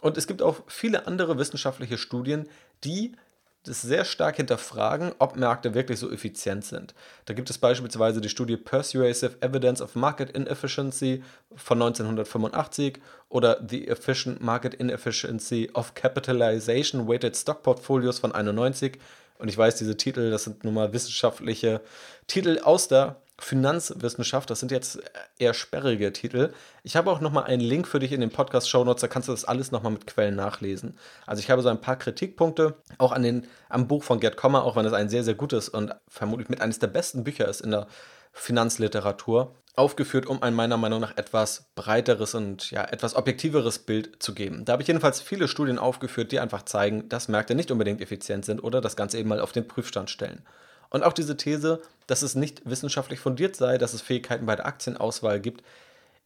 [0.00, 2.48] Und es gibt auch viele andere wissenschaftliche Studien,
[2.84, 3.12] die
[3.64, 6.94] das sehr stark hinterfragen, ob Märkte wirklich so effizient sind.
[7.26, 11.22] Da gibt es beispielsweise die Studie Persuasive Evidence of Market Inefficiency
[11.54, 18.98] von 1985 oder The Efficient Market Inefficiency of Capitalization Weighted Stock Portfolios von 91.
[19.38, 21.82] Und ich weiß, diese Titel, das sind nun mal wissenschaftliche
[22.26, 24.50] Titel aus der Finanzwissenschaft.
[24.50, 25.00] Das sind jetzt
[25.38, 26.52] eher sperrige Titel.
[26.82, 29.32] Ich habe auch nochmal einen Link für dich in den Podcast-Show Notes, da kannst du
[29.32, 30.96] das alles nochmal mit Quellen nachlesen.
[31.26, 34.64] Also ich habe so ein paar Kritikpunkte, auch an den, am Buch von Gerd Kommer,
[34.64, 37.60] auch wenn es ein sehr, sehr gutes und vermutlich mit eines der besten Bücher ist
[37.60, 37.86] in der
[38.32, 44.34] Finanzliteratur, aufgeführt, um ein meiner Meinung nach etwas breiteres und ja, etwas objektiveres Bild zu
[44.34, 44.64] geben.
[44.64, 48.44] Da habe ich jedenfalls viele Studien aufgeführt, die einfach zeigen, dass Märkte nicht unbedingt effizient
[48.44, 50.44] sind oder das Ganze eben mal auf den Prüfstand stellen.
[50.90, 54.66] Und auch diese These, dass es nicht wissenschaftlich fundiert sei, dass es Fähigkeiten bei der
[54.66, 55.62] Aktienauswahl gibt,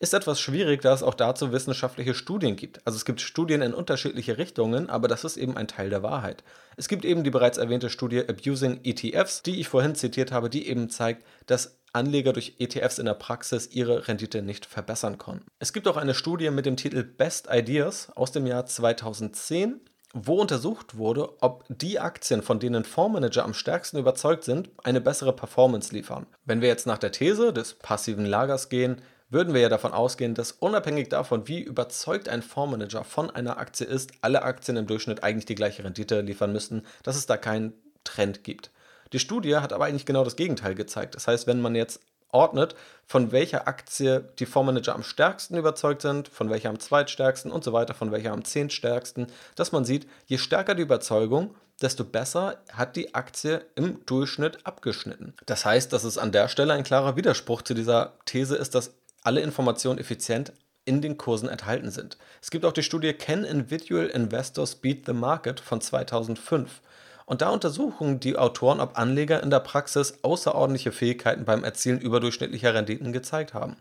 [0.00, 2.85] ist etwas schwierig, da es auch dazu wissenschaftliche Studien gibt.
[2.87, 6.42] Also es gibt Studien in unterschiedliche Richtungen, aber das ist eben ein Teil der Wahrheit.
[6.77, 10.68] Es gibt eben die bereits erwähnte Studie Abusing ETFs, die ich vorhin zitiert habe, die
[10.68, 15.46] eben zeigt, dass Anleger durch ETFs in der Praxis ihre Rendite nicht verbessern konnten.
[15.61, 19.81] Es gibt auch eine Studie mit dem Titel Best Ideas aus dem Jahr 2010
[20.14, 25.35] wo untersucht wurde, ob die Aktien, von denen Fondsmanager am stärksten überzeugt sind, eine bessere
[25.35, 26.27] Performance liefern.
[26.44, 30.35] Wenn wir jetzt nach der These des passiven Lagers gehen, würden wir ja davon ausgehen,
[30.35, 35.24] dass unabhängig davon, wie überzeugt ein Fondsmanager von einer Aktie ist, alle Aktien im Durchschnitt
[35.24, 37.72] eigentlich die gleiche Rendite liefern müssten, dass es da keinen
[38.05, 38.70] Trend gibt.
[39.12, 41.14] Die Studie hat aber eigentlich genau das Gegenteil gezeigt.
[41.14, 42.00] Das heißt, wenn man jetzt
[42.35, 42.75] ordnet,
[43.07, 47.73] von welcher Aktie die Fondsmanager am stärksten überzeugt sind, von welcher am zweitstärksten und so
[47.73, 52.97] weiter, von welcher am zehntstärksten, dass man sieht, je stärker die Überzeugung, desto besser hat
[52.97, 55.35] die Aktie im Durchschnitt abgeschnitten.
[55.47, 58.94] Das heißt, dass es an der Stelle ein klarer Widerspruch zu dieser These ist, dass
[59.23, 60.53] alle Informationen effizient
[60.85, 62.18] in den Kursen enthalten sind.
[62.42, 66.81] Es gibt auch die Studie Can Individual Investors Beat the Market von 2005.
[67.27, 72.75] Und da untersuchen die Autoren, ob Anleger in der Praxis außerordentliche Fähigkeiten beim Erzielen überdurchschnittlicher
[72.75, 73.77] Renditen gezeigt haben.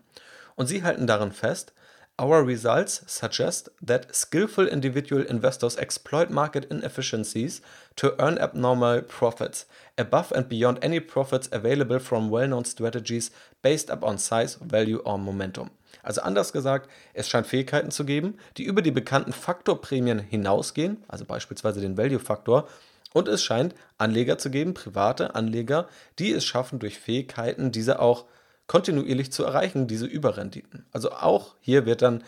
[0.56, 1.72] Und sie halten darin fest,
[2.16, 7.60] Our results suggest that skillful individual investors exploit market inefficiencies
[7.96, 9.66] to earn abnormal profits,
[9.98, 15.70] above and beyond any profits available from well-known strategies based upon size, value or momentum.
[16.04, 21.24] Also anders gesagt, es scheint Fähigkeiten zu geben, die über die bekannten Faktorprämien hinausgehen, also
[21.24, 22.68] beispielsweise den Value-Faktor,
[23.14, 28.26] und es scheint Anleger zu geben, private Anleger, die es schaffen, durch Fähigkeiten diese auch
[28.66, 30.84] kontinuierlich zu erreichen, diese Überrenditen.
[30.92, 32.24] Also auch hier wird dann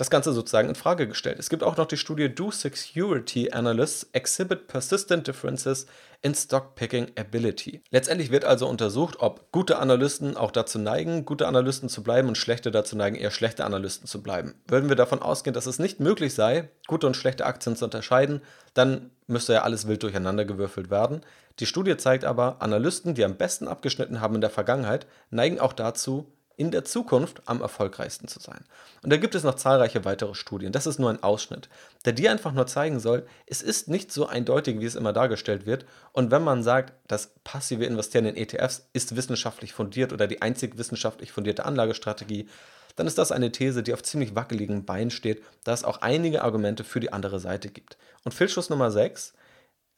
[0.00, 1.38] das Ganze sozusagen in Frage gestellt.
[1.38, 5.86] Es gibt auch noch die Studie Do Security Analysts Exhibit Persistent Differences
[6.22, 7.82] in Stock Picking Ability.
[7.90, 12.38] Letztendlich wird also untersucht, ob gute Analysten auch dazu neigen, gute Analysten zu bleiben und
[12.38, 14.54] schlechte dazu neigen, eher schlechte Analysten zu bleiben.
[14.66, 18.40] Würden wir davon ausgehen, dass es nicht möglich sei, gute und schlechte Aktien zu unterscheiden,
[18.72, 21.20] dann müsste ja alles wild durcheinander gewürfelt werden.
[21.58, 25.74] Die Studie zeigt aber, Analysten, die am besten abgeschnitten haben in der Vergangenheit, neigen auch
[25.74, 28.62] dazu, in der Zukunft am erfolgreichsten zu sein.
[29.02, 30.72] Und da gibt es noch zahlreiche weitere Studien.
[30.72, 31.70] Das ist nur ein Ausschnitt,
[32.04, 35.64] der dir einfach nur zeigen soll, es ist nicht so eindeutig, wie es immer dargestellt
[35.64, 35.86] wird.
[36.12, 40.76] Und wenn man sagt, das passive Investieren in ETFs ist wissenschaftlich fundiert oder die einzig
[40.76, 42.46] wissenschaftlich fundierte Anlagestrategie,
[42.94, 46.42] dann ist das eine These, die auf ziemlich wackeligen Beinen steht, da es auch einige
[46.42, 47.96] Argumente für die andere Seite gibt.
[48.24, 49.32] Und Fehlschluss Nummer 6.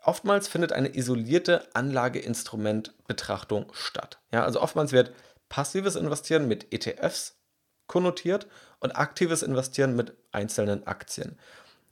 [0.04, 4.20] Oftmals findet eine isolierte Anlageinstrumentbetrachtung statt.
[4.32, 5.12] Ja, also oftmals wird
[5.52, 7.36] passives Investieren mit ETFs
[7.86, 8.46] konnotiert
[8.80, 11.38] und aktives Investieren mit einzelnen Aktien.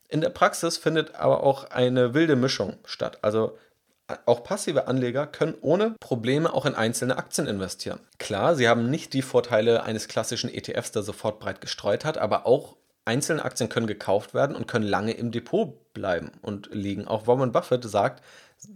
[0.08, 3.18] In der Praxis findet aber auch eine wilde Mischung statt.
[3.20, 3.58] Also
[4.24, 8.00] auch passive Anleger können ohne Probleme auch in einzelne Aktien investieren.
[8.18, 12.46] Klar, sie haben nicht die Vorteile eines klassischen ETFs, der sofort breit gestreut hat, aber
[12.46, 17.06] auch einzelne Aktien können gekauft werden und können lange im Depot bleiben und liegen.
[17.06, 18.24] Auch Warren Buffett sagt,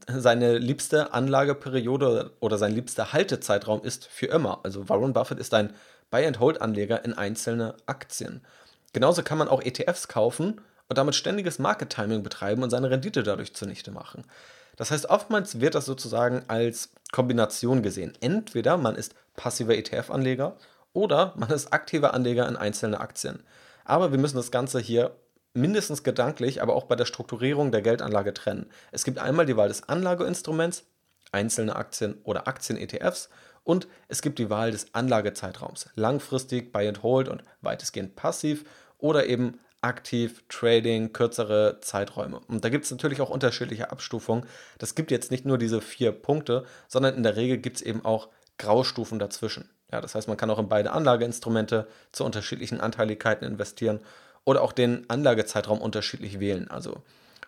[0.09, 4.61] seine liebste Anlageperiode oder sein liebster Haltezeitraum ist für immer.
[4.63, 5.75] Also Warren Buffett ist ein
[6.11, 8.41] Buy-and-Hold-Anleger in einzelne Aktien.
[8.93, 13.55] Genauso kann man auch ETFs kaufen und damit ständiges Market-Timing betreiben und seine Rendite dadurch
[13.55, 14.25] zunichte machen.
[14.77, 18.13] Das heißt, oftmals wird das sozusagen als Kombination gesehen.
[18.21, 20.57] Entweder man ist passiver ETF-Anleger
[20.93, 23.43] oder man ist aktiver Anleger in einzelne Aktien.
[23.85, 25.15] Aber wir müssen das Ganze hier
[25.55, 28.67] mindestens gedanklich, aber auch bei der Strukturierung der Geldanlage trennen.
[28.93, 30.85] Es gibt einmal die Wahl des Anlageinstruments,
[31.33, 33.29] einzelne Aktien oder Aktien-ETFs
[33.63, 35.89] Und es gibt die Wahl des Anlagezeitraums.
[35.95, 38.65] Langfristig, Buy and Hold und weitestgehend passiv
[38.99, 42.41] oder eben aktiv, Trading, kürzere Zeiträume.
[42.49, 44.47] Und da gibt es natürlich auch unterschiedliche Abstufungen.
[44.79, 48.05] Das gibt jetzt nicht nur diese vier Punkte, sondern in der Regel gibt es eben
[48.05, 49.71] auch Graustufen dazwischen.
[49.93, 54.01] Ja, das heißt, man kann auch in beide Anlageinstrumente zu unterschiedlichen Anteiligkeiten investieren
[54.45, 56.71] oder auch den Anlagezeitraum unterschiedlich wählen.
[56.71, 57.03] Also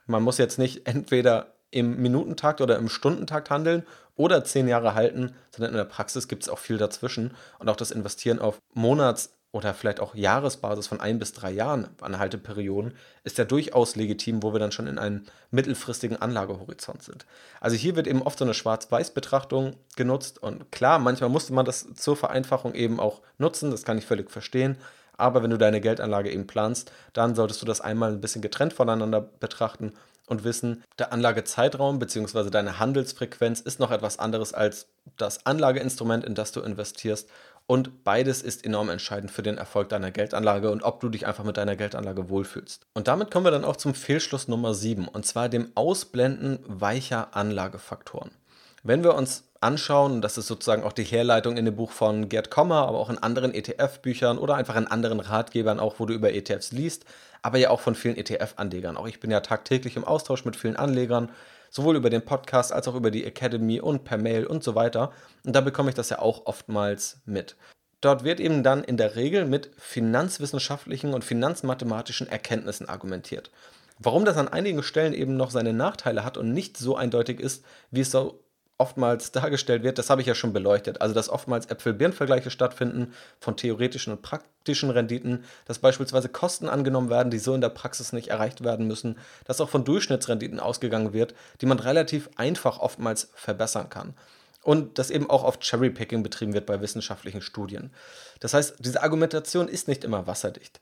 [0.06, 5.34] man muss jetzt nicht entweder im Minutentakt oder im Stundentakt handeln oder zehn Jahre halten,
[5.50, 7.34] sondern in der Praxis gibt es auch viel dazwischen.
[7.58, 11.88] Und auch das Investieren auf Monats- oder vielleicht auch Jahresbasis von ein bis drei Jahren
[12.00, 12.92] an Halteperioden
[13.24, 17.26] ist ja durchaus legitim, wo wir dann schon in einem mittelfristigen Anlagehorizont sind.
[17.60, 21.94] Also hier wird eben oft so eine Schwarz-Weiß-Betrachtung genutzt und klar, manchmal musste man das
[21.94, 24.76] zur Vereinfachung eben auch nutzen, das kann ich völlig verstehen.
[25.16, 28.72] Aber wenn du deine Geldanlage eben planst, dann solltest du das einmal ein bisschen getrennt
[28.72, 29.92] voneinander betrachten
[30.26, 32.50] und wissen, der Anlagezeitraum bzw.
[32.50, 37.28] deine Handelsfrequenz ist noch etwas anderes als das Anlageinstrument, in das du investierst.
[37.68, 41.42] Und beides ist enorm entscheidend für den Erfolg deiner Geldanlage und ob du dich einfach
[41.42, 42.86] mit deiner Geldanlage wohlfühlst.
[42.94, 47.34] Und damit kommen wir dann auch zum Fehlschluss Nummer 7 und zwar dem Ausblenden weicher
[47.34, 48.30] Anlagefaktoren.
[48.86, 52.28] Wenn wir uns anschauen, und das ist sozusagen auch die Herleitung in dem Buch von
[52.28, 56.14] Gerd Kommer, aber auch in anderen ETF-Büchern oder einfach in anderen Ratgebern, auch wo du
[56.14, 57.04] über ETFs liest,
[57.42, 58.96] aber ja auch von vielen ETF-Anlegern.
[58.96, 61.30] Auch ich bin ja tagtäglich im Austausch mit vielen Anlegern,
[61.68, 65.10] sowohl über den Podcast als auch über die Academy und per Mail und so weiter.
[65.44, 67.56] Und da bekomme ich das ja auch oftmals mit.
[68.00, 73.50] Dort wird eben dann in der Regel mit finanzwissenschaftlichen und finanzmathematischen Erkenntnissen argumentiert.
[73.98, 77.64] Warum das an einigen Stellen eben noch seine Nachteile hat und nicht so eindeutig ist,
[77.90, 78.45] wie es so
[78.78, 81.00] oftmals dargestellt wird, das habe ich ja schon beleuchtet.
[81.00, 87.30] Also, dass oftmals Äpfel-Birnen-Vergleiche stattfinden von theoretischen und praktischen Renditen, dass beispielsweise Kosten angenommen werden,
[87.30, 91.34] die so in der Praxis nicht erreicht werden müssen, dass auch von Durchschnittsrenditen ausgegangen wird,
[91.60, 94.14] die man relativ einfach oftmals verbessern kann.
[94.62, 97.92] Und dass eben auch oft Cherry-Picking betrieben wird bei wissenschaftlichen Studien.
[98.40, 100.80] Das heißt, diese Argumentation ist nicht immer wasserdicht.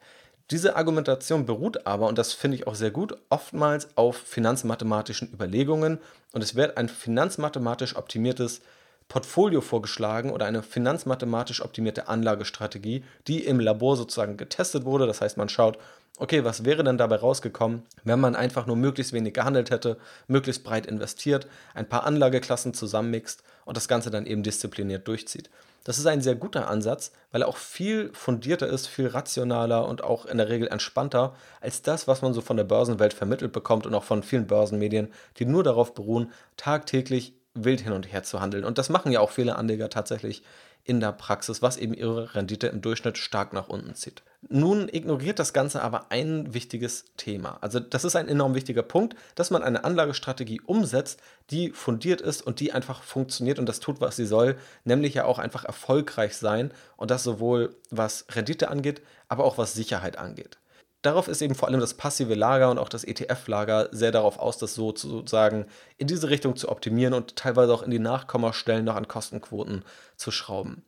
[0.51, 5.99] Diese Argumentation beruht aber, und das finde ich auch sehr gut, oftmals auf finanzmathematischen Überlegungen
[6.33, 8.61] und es wird ein finanzmathematisch optimiertes
[9.09, 15.07] Portfolio vorgeschlagen oder eine finanzmathematisch optimierte Anlagestrategie, die im Labor sozusagen getestet wurde.
[15.07, 15.79] Das heißt, man schaut,
[16.19, 20.65] okay, was wäre denn dabei rausgekommen, wenn man einfach nur möglichst wenig gehandelt hätte, möglichst
[20.65, 25.51] breit investiert, ein paar Anlageklassen zusammenmixt und das Ganze dann eben diszipliniert durchzieht.
[25.85, 30.03] Das ist ein sehr guter Ansatz, weil er auch viel fundierter ist, viel rationaler und
[30.03, 33.87] auch in der Regel entspannter als das, was man so von der Börsenwelt vermittelt bekommt
[33.87, 38.41] und auch von vielen Börsenmedien, die nur darauf beruhen, tagtäglich wild hin und her zu
[38.41, 38.65] handeln.
[38.65, 40.43] Und das machen ja auch viele Anleger tatsächlich
[40.85, 44.23] in der Praxis, was eben ihre Rendite im Durchschnitt stark nach unten zieht.
[44.49, 47.59] Nun ignoriert das Ganze aber ein wichtiges Thema.
[47.61, 52.43] Also das ist ein enorm wichtiger Punkt, dass man eine Anlagestrategie umsetzt, die fundiert ist
[52.43, 56.37] und die einfach funktioniert und das tut, was sie soll, nämlich ja auch einfach erfolgreich
[56.37, 60.59] sein und das sowohl was Rendite angeht, aber auch was Sicherheit angeht.
[61.05, 64.57] Darauf ist eben vor allem das passive Lager und auch das ETF-Lager sehr darauf aus,
[64.57, 65.67] das sozusagen
[65.99, 69.85] in diese Richtung zu optimieren und teilweise auch in die Nachkommastellen noch an Kostenquoten
[70.17, 70.83] zu schrauben.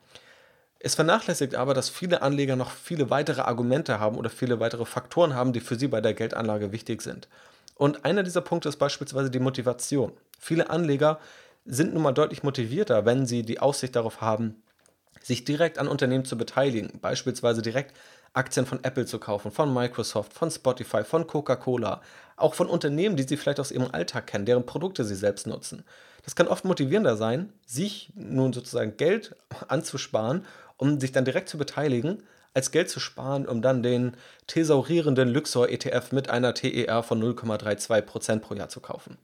[0.78, 5.34] Es vernachlässigt aber, dass viele Anleger noch viele weitere Argumente haben oder viele weitere Faktoren
[5.34, 7.28] haben, die für sie bei der Geldanlage wichtig sind.
[7.74, 10.12] Und einer dieser Punkte ist beispielsweise die Motivation.
[10.38, 11.18] Viele Anleger
[11.64, 14.62] sind nun mal deutlich motivierter, wenn sie die Aussicht darauf haben,
[15.22, 17.94] sich direkt an Unternehmen zu beteiligen, beispielsweise direkt
[18.32, 22.02] Aktien von Apple zu kaufen, von Microsoft, von Spotify, von Coca-Cola,
[22.36, 25.84] auch von Unternehmen, die sie vielleicht aus ihrem Alltag kennen, deren Produkte sie selbst nutzen.
[26.22, 29.34] Das kann oft motivierender sein, sich nun sozusagen Geld
[29.68, 30.44] anzusparen,
[30.76, 32.22] um sich dann direkt zu beteiligen,
[32.54, 38.54] als Geld zu sparen, um dann den thesaurierenden Luxor-ETF mit einer TER von 0,32% pro
[38.54, 39.18] Jahr zu kaufen.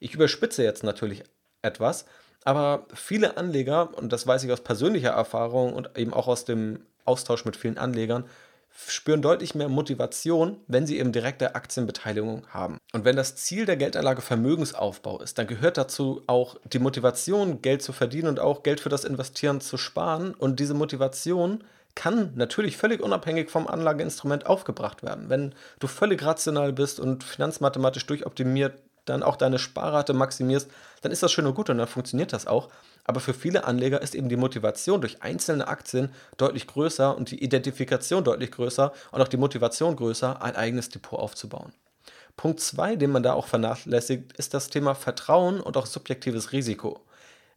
[0.00, 1.22] Ich überspitze jetzt natürlich
[1.62, 2.06] etwas,
[2.44, 6.84] aber viele Anleger, und das weiß ich aus persönlicher Erfahrung und eben auch aus dem
[7.04, 8.24] Austausch mit vielen Anlegern,
[8.86, 12.78] spüren deutlich mehr Motivation, wenn sie eben direkte Aktienbeteiligung haben.
[12.92, 17.82] Und wenn das Ziel der Geldanlage Vermögensaufbau ist, dann gehört dazu auch die Motivation, Geld
[17.82, 20.34] zu verdienen und auch Geld für das Investieren zu sparen.
[20.34, 25.28] Und diese Motivation kann natürlich völlig unabhängig vom Anlageinstrument aufgebracht werden.
[25.28, 30.70] Wenn du völlig rational bist und finanzmathematisch durchoptimiert dann auch deine Sparrate maximierst,
[31.00, 32.68] dann ist das schön und gut und dann funktioniert das auch.
[33.04, 37.42] Aber für viele Anleger ist eben die Motivation durch einzelne Aktien deutlich größer und die
[37.42, 41.72] Identifikation deutlich größer und auch die Motivation größer, ein eigenes Depot aufzubauen.
[42.36, 47.00] Punkt 2, den man da auch vernachlässigt, ist das Thema Vertrauen und auch subjektives Risiko.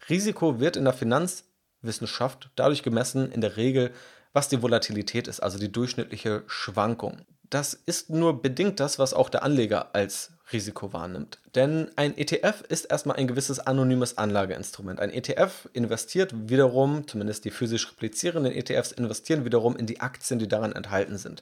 [0.10, 3.92] Risiko wird in der Finanzwissenschaft dadurch gemessen, in der Regel,
[4.34, 7.22] was die Volatilität ist, also die durchschnittliche Schwankung.
[7.50, 11.40] Das ist nur bedingt das, was auch der Anleger als Risiko wahrnimmt.
[11.56, 15.00] Denn ein ETF ist erstmal ein gewisses anonymes Anlageinstrument.
[15.00, 20.48] Ein ETF investiert wiederum, zumindest die physisch replizierenden ETFs investieren wiederum in die Aktien, die
[20.48, 21.42] daran enthalten sind.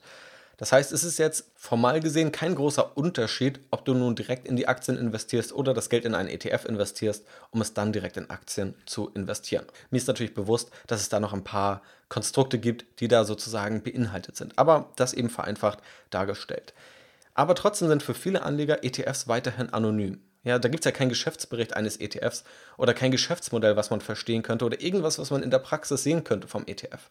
[0.58, 4.56] Das heißt, es ist jetzt formal gesehen kein großer Unterschied, ob du nun direkt in
[4.56, 8.30] die Aktien investierst oder das Geld in einen ETF investierst, um es dann direkt in
[8.30, 9.66] Aktien zu investieren.
[9.90, 13.82] Mir ist natürlich bewusst, dass es da noch ein paar Konstrukte gibt, die da sozusagen
[13.82, 14.58] beinhaltet sind.
[14.58, 15.80] Aber das eben vereinfacht
[16.12, 16.74] dargestellt.
[17.34, 20.22] Aber trotzdem sind für viele Anleger ETFs weiterhin anonym.
[20.44, 22.44] Ja, da gibt es ja keinen Geschäftsbericht eines ETFs
[22.78, 26.24] oder kein Geschäftsmodell, was man verstehen könnte oder irgendwas, was man in der Praxis sehen
[26.24, 27.10] könnte vom ETF.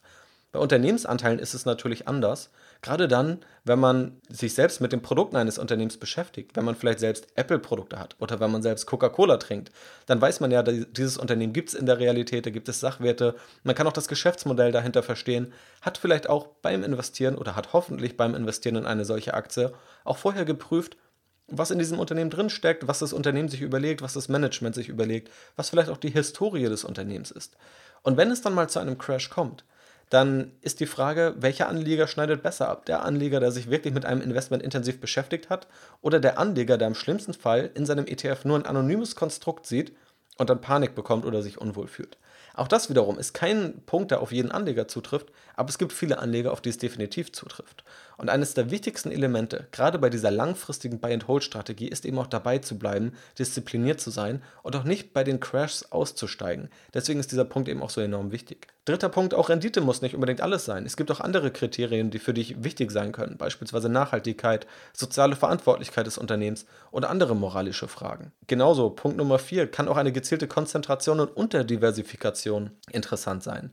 [0.52, 2.50] Bei Unternehmensanteilen ist es natürlich anders.
[2.82, 7.00] Gerade dann, wenn man sich selbst mit den Produkten eines Unternehmens beschäftigt, wenn man vielleicht
[7.00, 9.72] selbst Apple-Produkte hat oder wenn man selbst Coca-Cola trinkt,
[10.06, 13.34] dann weiß man ja, dieses Unternehmen gibt es in der Realität, da gibt es Sachwerte.
[13.62, 18.18] Man kann auch das Geschäftsmodell dahinter verstehen, hat vielleicht auch beim Investieren oder hat hoffentlich
[18.18, 19.72] beim Investieren in eine solche Aktie
[20.04, 20.98] auch vorher geprüft,
[21.46, 25.30] was in diesem Unternehmen drinsteckt, was das Unternehmen sich überlegt, was das Management sich überlegt,
[25.56, 27.56] was vielleicht auch die Historie des Unternehmens ist.
[28.02, 29.64] Und wenn es dann mal zu einem Crash kommt,
[30.12, 32.84] dann ist die Frage, welcher Anleger schneidet besser ab?
[32.84, 35.68] Der Anleger, der sich wirklich mit einem Investment intensiv beschäftigt hat
[36.02, 39.96] oder der Anleger, der im schlimmsten Fall in seinem ETF nur ein anonymes Konstrukt sieht
[40.36, 42.18] und dann Panik bekommt oder sich unwohl fühlt.
[42.54, 46.18] Auch das wiederum ist kein Punkt, der auf jeden Anleger zutrifft, aber es gibt viele
[46.18, 47.82] Anleger, auf die es definitiv zutrifft.
[48.16, 52.78] Und eines der wichtigsten Elemente, gerade bei dieser langfristigen Buy-and-Hold-Strategie, ist eben auch dabei zu
[52.78, 56.68] bleiben, diszipliniert zu sein und auch nicht bei den Crashs auszusteigen.
[56.94, 58.68] Deswegen ist dieser Punkt eben auch so enorm wichtig.
[58.84, 60.84] Dritter Punkt, auch Rendite muss nicht unbedingt alles sein.
[60.84, 66.06] Es gibt auch andere Kriterien, die für dich wichtig sein können, beispielsweise Nachhaltigkeit, soziale Verantwortlichkeit
[66.06, 68.32] des Unternehmens oder andere moralische Fragen.
[68.48, 73.72] Genauso, Punkt Nummer vier, kann auch eine gezielte Konzentration und Unterdiversifikation interessant sein.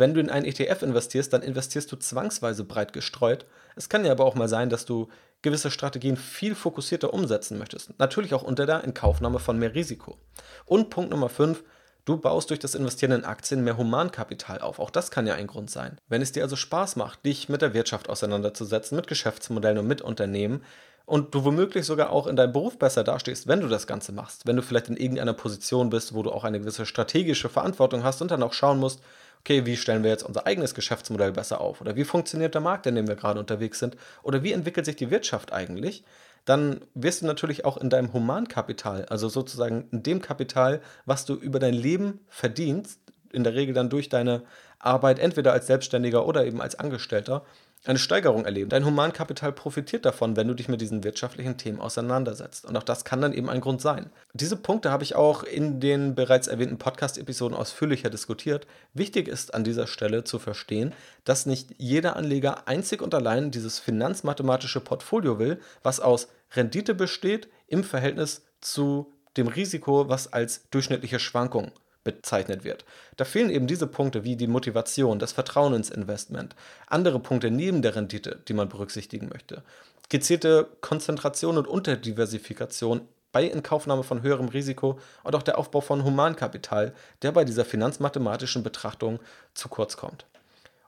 [0.00, 3.46] Wenn du in einen ETF investierst, dann investierst du zwangsweise breit gestreut.
[3.76, 5.08] Es kann ja aber auch mal sein, dass du
[5.42, 7.96] gewisse Strategien viel fokussierter umsetzen möchtest.
[7.98, 10.18] Natürlich auch unter der Inkaufnahme von mehr Risiko.
[10.66, 11.62] Und Punkt Nummer 5,
[12.06, 14.78] Du baust durch das Investieren in Aktien mehr Humankapital auf.
[14.78, 15.98] Auch das kann ja ein Grund sein.
[16.08, 20.00] Wenn es dir also Spaß macht, dich mit der Wirtschaft auseinanderzusetzen, mit Geschäftsmodellen und mit
[20.00, 20.64] Unternehmen,
[21.10, 24.46] und du womöglich sogar auch in deinem Beruf besser dastehst, wenn du das Ganze machst.
[24.46, 28.22] Wenn du vielleicht in irgendeiner Position bist, wo du auch eine gewisse strategische Verantwortung hast
[28.22, 29.00] und dann auch schauen musst,
[29.40, 31.80] okay, wie stellen wir jetzt unser eigenes Geschäftsmodell besser auf?
[31.80, 33.96] Oder wie funktioniert der Markt, in dem wir gerade unterwegs sind?
[34.22, 36.04] Oder wie entwickelt sich die Wirtschaft eigentlich?
[36.44, 41.34] Dann wirst du natürlich auch in deinem Humankapital, also sozusagen in dem Kapital, was du
[41.34, 43.00] über dein Leben verdienst,
[43.32, 44.42] in der Regel dann durch deine
[44.80, 47.44] Arbeit, entweder als Selbstständiger oder eben als Angestellter,
[47.84, 48.68] eine Steigerung erleben.
[48.68, 52.66] Dein Humankapital profitiert davon, wenn du dich mit diesen wirtschaftlichen Themen auseinandersetzt.
[52.66, 54.10] Und auch das kann dann eben ein Grund sein.
[54.34, 58.66] Diese Punkte habe ich auch in den bereits erwähnten Podcast-Episoden ausführlicher diskutiert.
[58.92, 60.92] Wichtig ist an dieser Stelle zu verstehen,
[61.24, 67.48] dass nicht jeder Anleger einzig und allein dieses finanzmathematische Portfolio will, was aus Rendite besteht
[67.66, 71.72] im Verhältnis zu dem Risiko, was als durchschnittliche Schwankung
[72.04, 72.84] bezeichnet wird.
[73.16, 77.82] Da fehlen eben diese Punkte wie die Motivation, das Vertrauen ins Investment, andere Punkte neben
[77.82, 79.62] der Rendite, die man berücksichtigen möchte.
[80.08, 86.94] Gezielte Konzentration und Unterdiversifikation bei Inkaufnahme von höherem Risiko und auch der Aufbau von Humankapital,
[87.22, 89.20] der bei dieser finanzmathematischen Betrachtung
[89.54, 90.26] zu kurz kommt.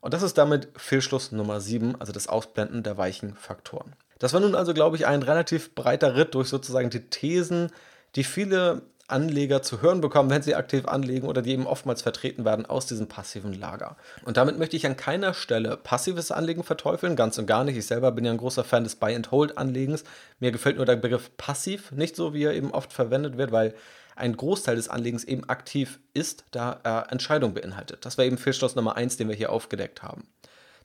[0.00, 3.92] Und das ist damit Fehlschluss Nummer 7, also das Ausblenden der weichen Faktoren.
[4.18, 7.70] Das war nun also, glaube ich, ein relativ breiter Ritt durch sozusagen die Thesen,
[8.16, 8.82] die viele
[9.12, 12.86] Anleger zu hören bekommen, wenn sie aktiv anlegen oder die eben oftmals vertreten werden aus
[12.86, 13.96] diesem passiven Lager.
[14.24, 17.76] Und damit möchte ich an keiner Stelle passives Anlegen verteufeln, ganz und gar nicht.
[17.76, 20.04] Ich selber bin ja ein großer Fan des Buy-and-Hold-Anlegens.
[20.40, 23.74] Mir gefällt nur der Begriff passiv nicht so, wie er eben oft verwendet wird, weil
[24.16, 28.04] ein Großteil des Anlegens eben aktiv ist, da er Entscheidungen beinhaltet.
[28.04, 30.26] Das war eben Fehlschluss Nummer 1, den wir hier aufgedeckt haben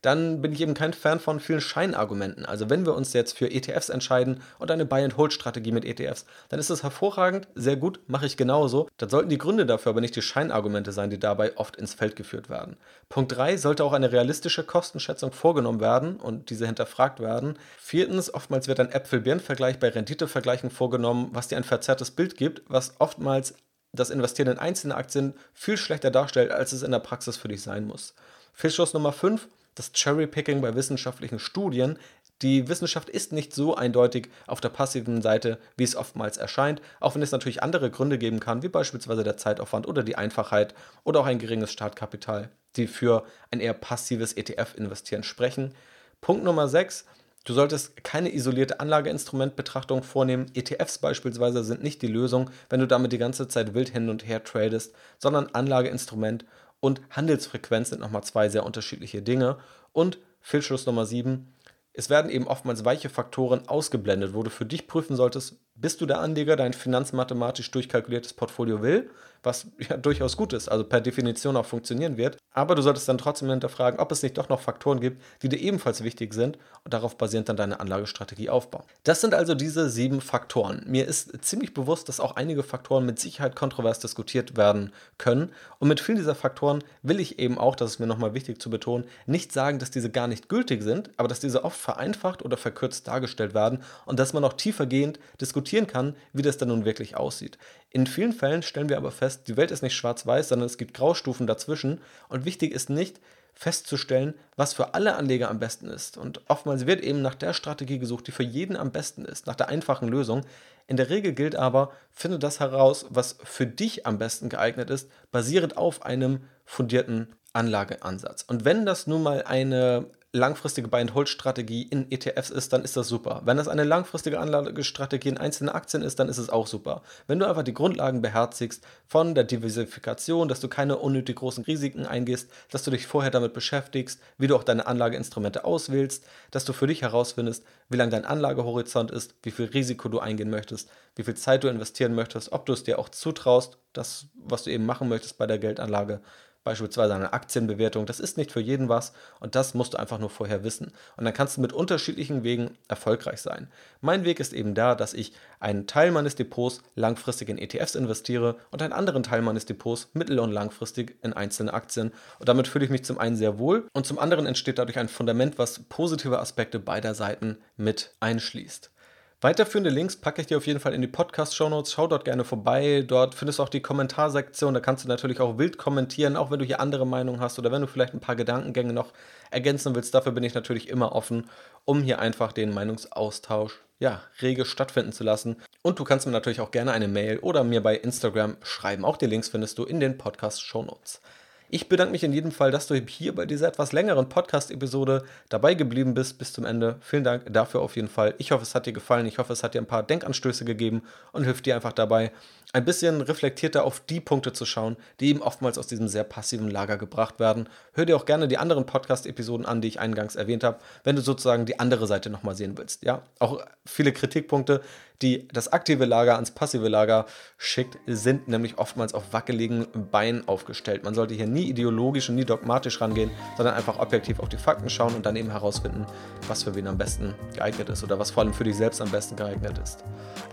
[0.01, 2.45] dann bin ich eben kein Fan von vielen Scheinargumenten.
[2.45, 6.69] Also wenn wir uns jetzt für ETFs entscheiden und eine Buy-and-Hold-Strategie mit ETFs, dann ist
[6.69, 8.87] das hervorragend, sehr gut, mache ich genauso.
[8.97, 12.15] Dann sollten die Gründe dafür aber nicht die Scheinargumente sein, die dabei oft ins Feld
[12.15, 12.77] geführt werden.
[13.09, 17.57] Punkt 3 sollte auch eine realistische Kostenschätzung vorgenommen werden und diese hinterfragt werden.
[17.77, 22.95] Viertens, oftmals wird ein Äpfel-Birnen-Vergleich bei Renditevergleichen vorgenommen, was dir ein verzerrtes Bild gibt, was
[22.99, 23.55] oftmals
[23.93, 27.61] das Investieren in einzelne Aktien viel schlechter darstellt, als es in der Praxis für dich
[27.61, 28.13] sein muss.
[28.53, 31.97] Fehlschluss Nummer 5, das Cherrypicking bei wissenschaftlichen Studien.
[32.41, 37.15] Die Wissenschaft ist nicht so eindeutig auf der passiven Seite, wie es oftmals erscheint, auch
[37.15, 41.21] wenn es natürlich andere Gründe geben kann, wie beispielsweise der Zeitaufwand oder die Einfachheit oder
[41.21, 45.73] auch ein geringes Startkapital, die für ein eher passives ETF-Investieren sprechen.
[46.21, 47.05] Punkt Nummer 6.
[47.47, 50.47] Du solltest keine isolierte Anlageinstrumentbetrachtung vornehmen.
[50.53, 54.27] ETFs beispielsweise sind nicht die Lösung, wenn du damit die ganze Zeit wild hin und
[54.27, 56.43] her tradest, sondern Anlageinstrument
[56.79, 59.57] und Handelsfrequenz sind nochmal zwei sehr unterschiedliche Dinge.
[59.93, 61.53] Und Fehlschluss Nummer 7,
[61.93, 66.05] es werden eben oftmals weiche Faktoren ausgeblendet, wo du für dich prüfen solltest, Bist du
[66.05, 69.09] der Anleger, der ein finanzmathematisch durchkalkuliertes Portfolio will,
[69.47, 73.17] was ja durchaus gut ist, also per Definition auch funktionieren wird, aber du solltest dann
[73.17, 76.93] trotzdem hinterfragen, ob es nicht doch noch Faktoren gibt, die dir ebenfalls wichtig sind und
[76.93, 78.83] darauf basierend dann deine Anlagestrategie aufbauen.
[79.03, 80.83] Das sind also diese sieben Faktoren.
[80.85, 85.87] Mir ist ziemlich bewusst, dass auch einige Faktoren mit Sicherheit kontrovers diskutiert werden können und
[85.87, 89.05] mit vielen dieser Faktoren will ich eben auch, das ist mir nochmal wichtig zu betonen,
[89.25, 93.07] nicht sagen, dass diese gar nicht gültig sind, aber dass diese oft vereinfacht oder verkürzt
[93.07, 97.57] dargestellt werden und dass man auch tiefergehend diskutieren kann, wie das dann nun wirklich aussieht.
[97.89, 100.93] In vielen Fällen stellen wir aber fest, die Welt ist nicht schwarz-weiß, sondern es gibt
[100.93, 103.19] Graustufen dazwischen und wichtig ist nicht
[103.53, 106.15] festzustellen, was für alle Anleger am besten ist.
[106.15, 109.55] Und oftmals wird eben nach der Strategie gesucht, die für jeden am besten ist, nach
[109.55, 110.41] der einfachen Lösung.
[110.85, 115.09] In der Regel gilt aber, finde das heraus, was für dich am besten geeignet ist,
[115.31, 118.43] basierend auf einem fundierten Anlageansatz.
[118.43, 120.05] Und wenn das nun mal eine
[120.37, 123.41] langfristige Buy-and-Hold-Strategie in ETFs ist, dann ist das super.
[123.45, 127.01] Wenn das eine langfristige Anlagestrategie in einzelnen Aktien ist, dann ist es auch super.
[127.27, 132.05] Wenn du einfach die Grundlagen beherzigst von der Diversifikation, dass du keine unnötig großen Risiken
[132.05, 136.73] eingehst, dass du dich vorher damit beschäftigst, wie du auch deine Anlageinstrumente auswählst, dass du
[136.73, 141.23] für dich herausfindest, wie lang dein Anlagehorizont ist, wie viel Risiko du eingehen möchtest, wie
[141.23, 144.85] viel Zeit du investieren möchtest, ob du es dir auch zutraust, das, was du eben
[144.85, 146.21] machen möchtest bei der Geldanlage
[146.67, 150.29] beispielsweise eine Aktienbewertung, das ist nicht für jeden was und das musst du einfach nur
[150.29, 150.91] vorher wissen.
[151.15, 153.69] Und dann kannst du mit unterschiedlichen Wegen erfolgreich sein.
[154.01, 158.57] Mein Weg ist eben da, dass ich einen Teil meines Depots langfristig in ETFs investiere
[158.69, 162.11] und einen anderen Teil meines Depots mittel- und langfristig in einzelne Aktien.
[162.39, 165.07] Und damit fühle ich mich zum einen sehr wohl und zum anderen entsteht dadurch ein
[165.07, 168.91] Fundament, was positive Aspekte beider Seiten mit einschließt.
[169.39, 171.91] Weiterführende Links packe ich dir auf jeden Fall in die Podcast-Shownotes.
[171.91, 173.03] Schau dort gerne vorbei.
[173.07, 174.73] Dort findest du auch die Kommentarsektion.
[174.73, 177.71] Da kannst du natürlich auch wild kommentieren, auch wenn du hier andere Meinungen hast oder
[177.71, 179.13] wenn du vielleicht ein paar Gedankengänge noch
[179.51, 180.15] ergänzen willst.
[180.15, 181.51] Dafür bin ich natürlich immer offen,
[181.85, 185.61] um hier einfach den Meinungsaustausch ja, rege stattfinden zu lassen.
[185.83, 189.05] Und du kannst mir natürlich auch gerne eine Mail oder mir bei Instagram schreiben.
[189.05, 191.21] Auch die Links findest du in den Podcast-Shownotes.
[191.69, 195.73] Ich bedanke mich in jedem Fall, dass du hier bei dieser etwas längeren Podcast-Episode dabei
[195.73, 196.95] geblieben bist bis zum Ende.
[197.01, 198.35] Vielen Dank dafür auf jeden Fall.
[198.37, 199.25] Ich hoffe, es hat dir gefallen.
[199.25, 201.03] Ich hoffe, es hat dir ein paar Denkanstöße gegeben
[201.33, 202.31] und hilft dir einfach dabei,
[202.73, 206.69] ein bisschen reflektierter auf die Punkte zu schauen, die eben oftmals aus diesem sehr passiven
[206.69, 207.69] Lager gebracht werden.
[207.93, 211.21] Hör dir auch gerne die anderen Podcast-Episoden an, die ich eingangs erwähnt habe, wenn du
[211.21, 213.03] sozusagen die andere Seite nochmal sehen willst.
[213.03, 214.81] Ja, auch viele Kritikpunkte,
[215.21, 217.25] die das aktive Lager ans passive Lager
[217.57, 221.03] schickt, sind nämlich oftmals auf wackeligen Beinen aufgestellt.
[221.03, 224.89] Man sollte hier nie ideologisch und nie dogmatisch rangehen, sondern einfach objektiv auf die Fakten
[224.89, 226.05] schauen und dann eben herausfinden,
[226.47, 229.09] was für wen am besten geeignet ist oder was vor allem für dich selbst am
[229.09, 230.03] besten geeignet ist.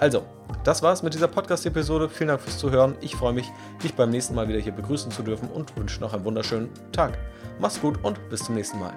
[0.01, 0.25] Also,
[0.63, 2.04] das war's mit dieser Podcast-Episode.
[2.09, 2.97] Vielen Dank fürs Zuhören.
[3.01, 3.51] Ich freue mich,
[3.83, 7.19] dich beim nächsten Mal wieder hier begrüßen zu dürfen und wünsche noch einen wunderschönen Tag.
[7.59, 8.95] Mach's gut und bis zum nächsten Mal.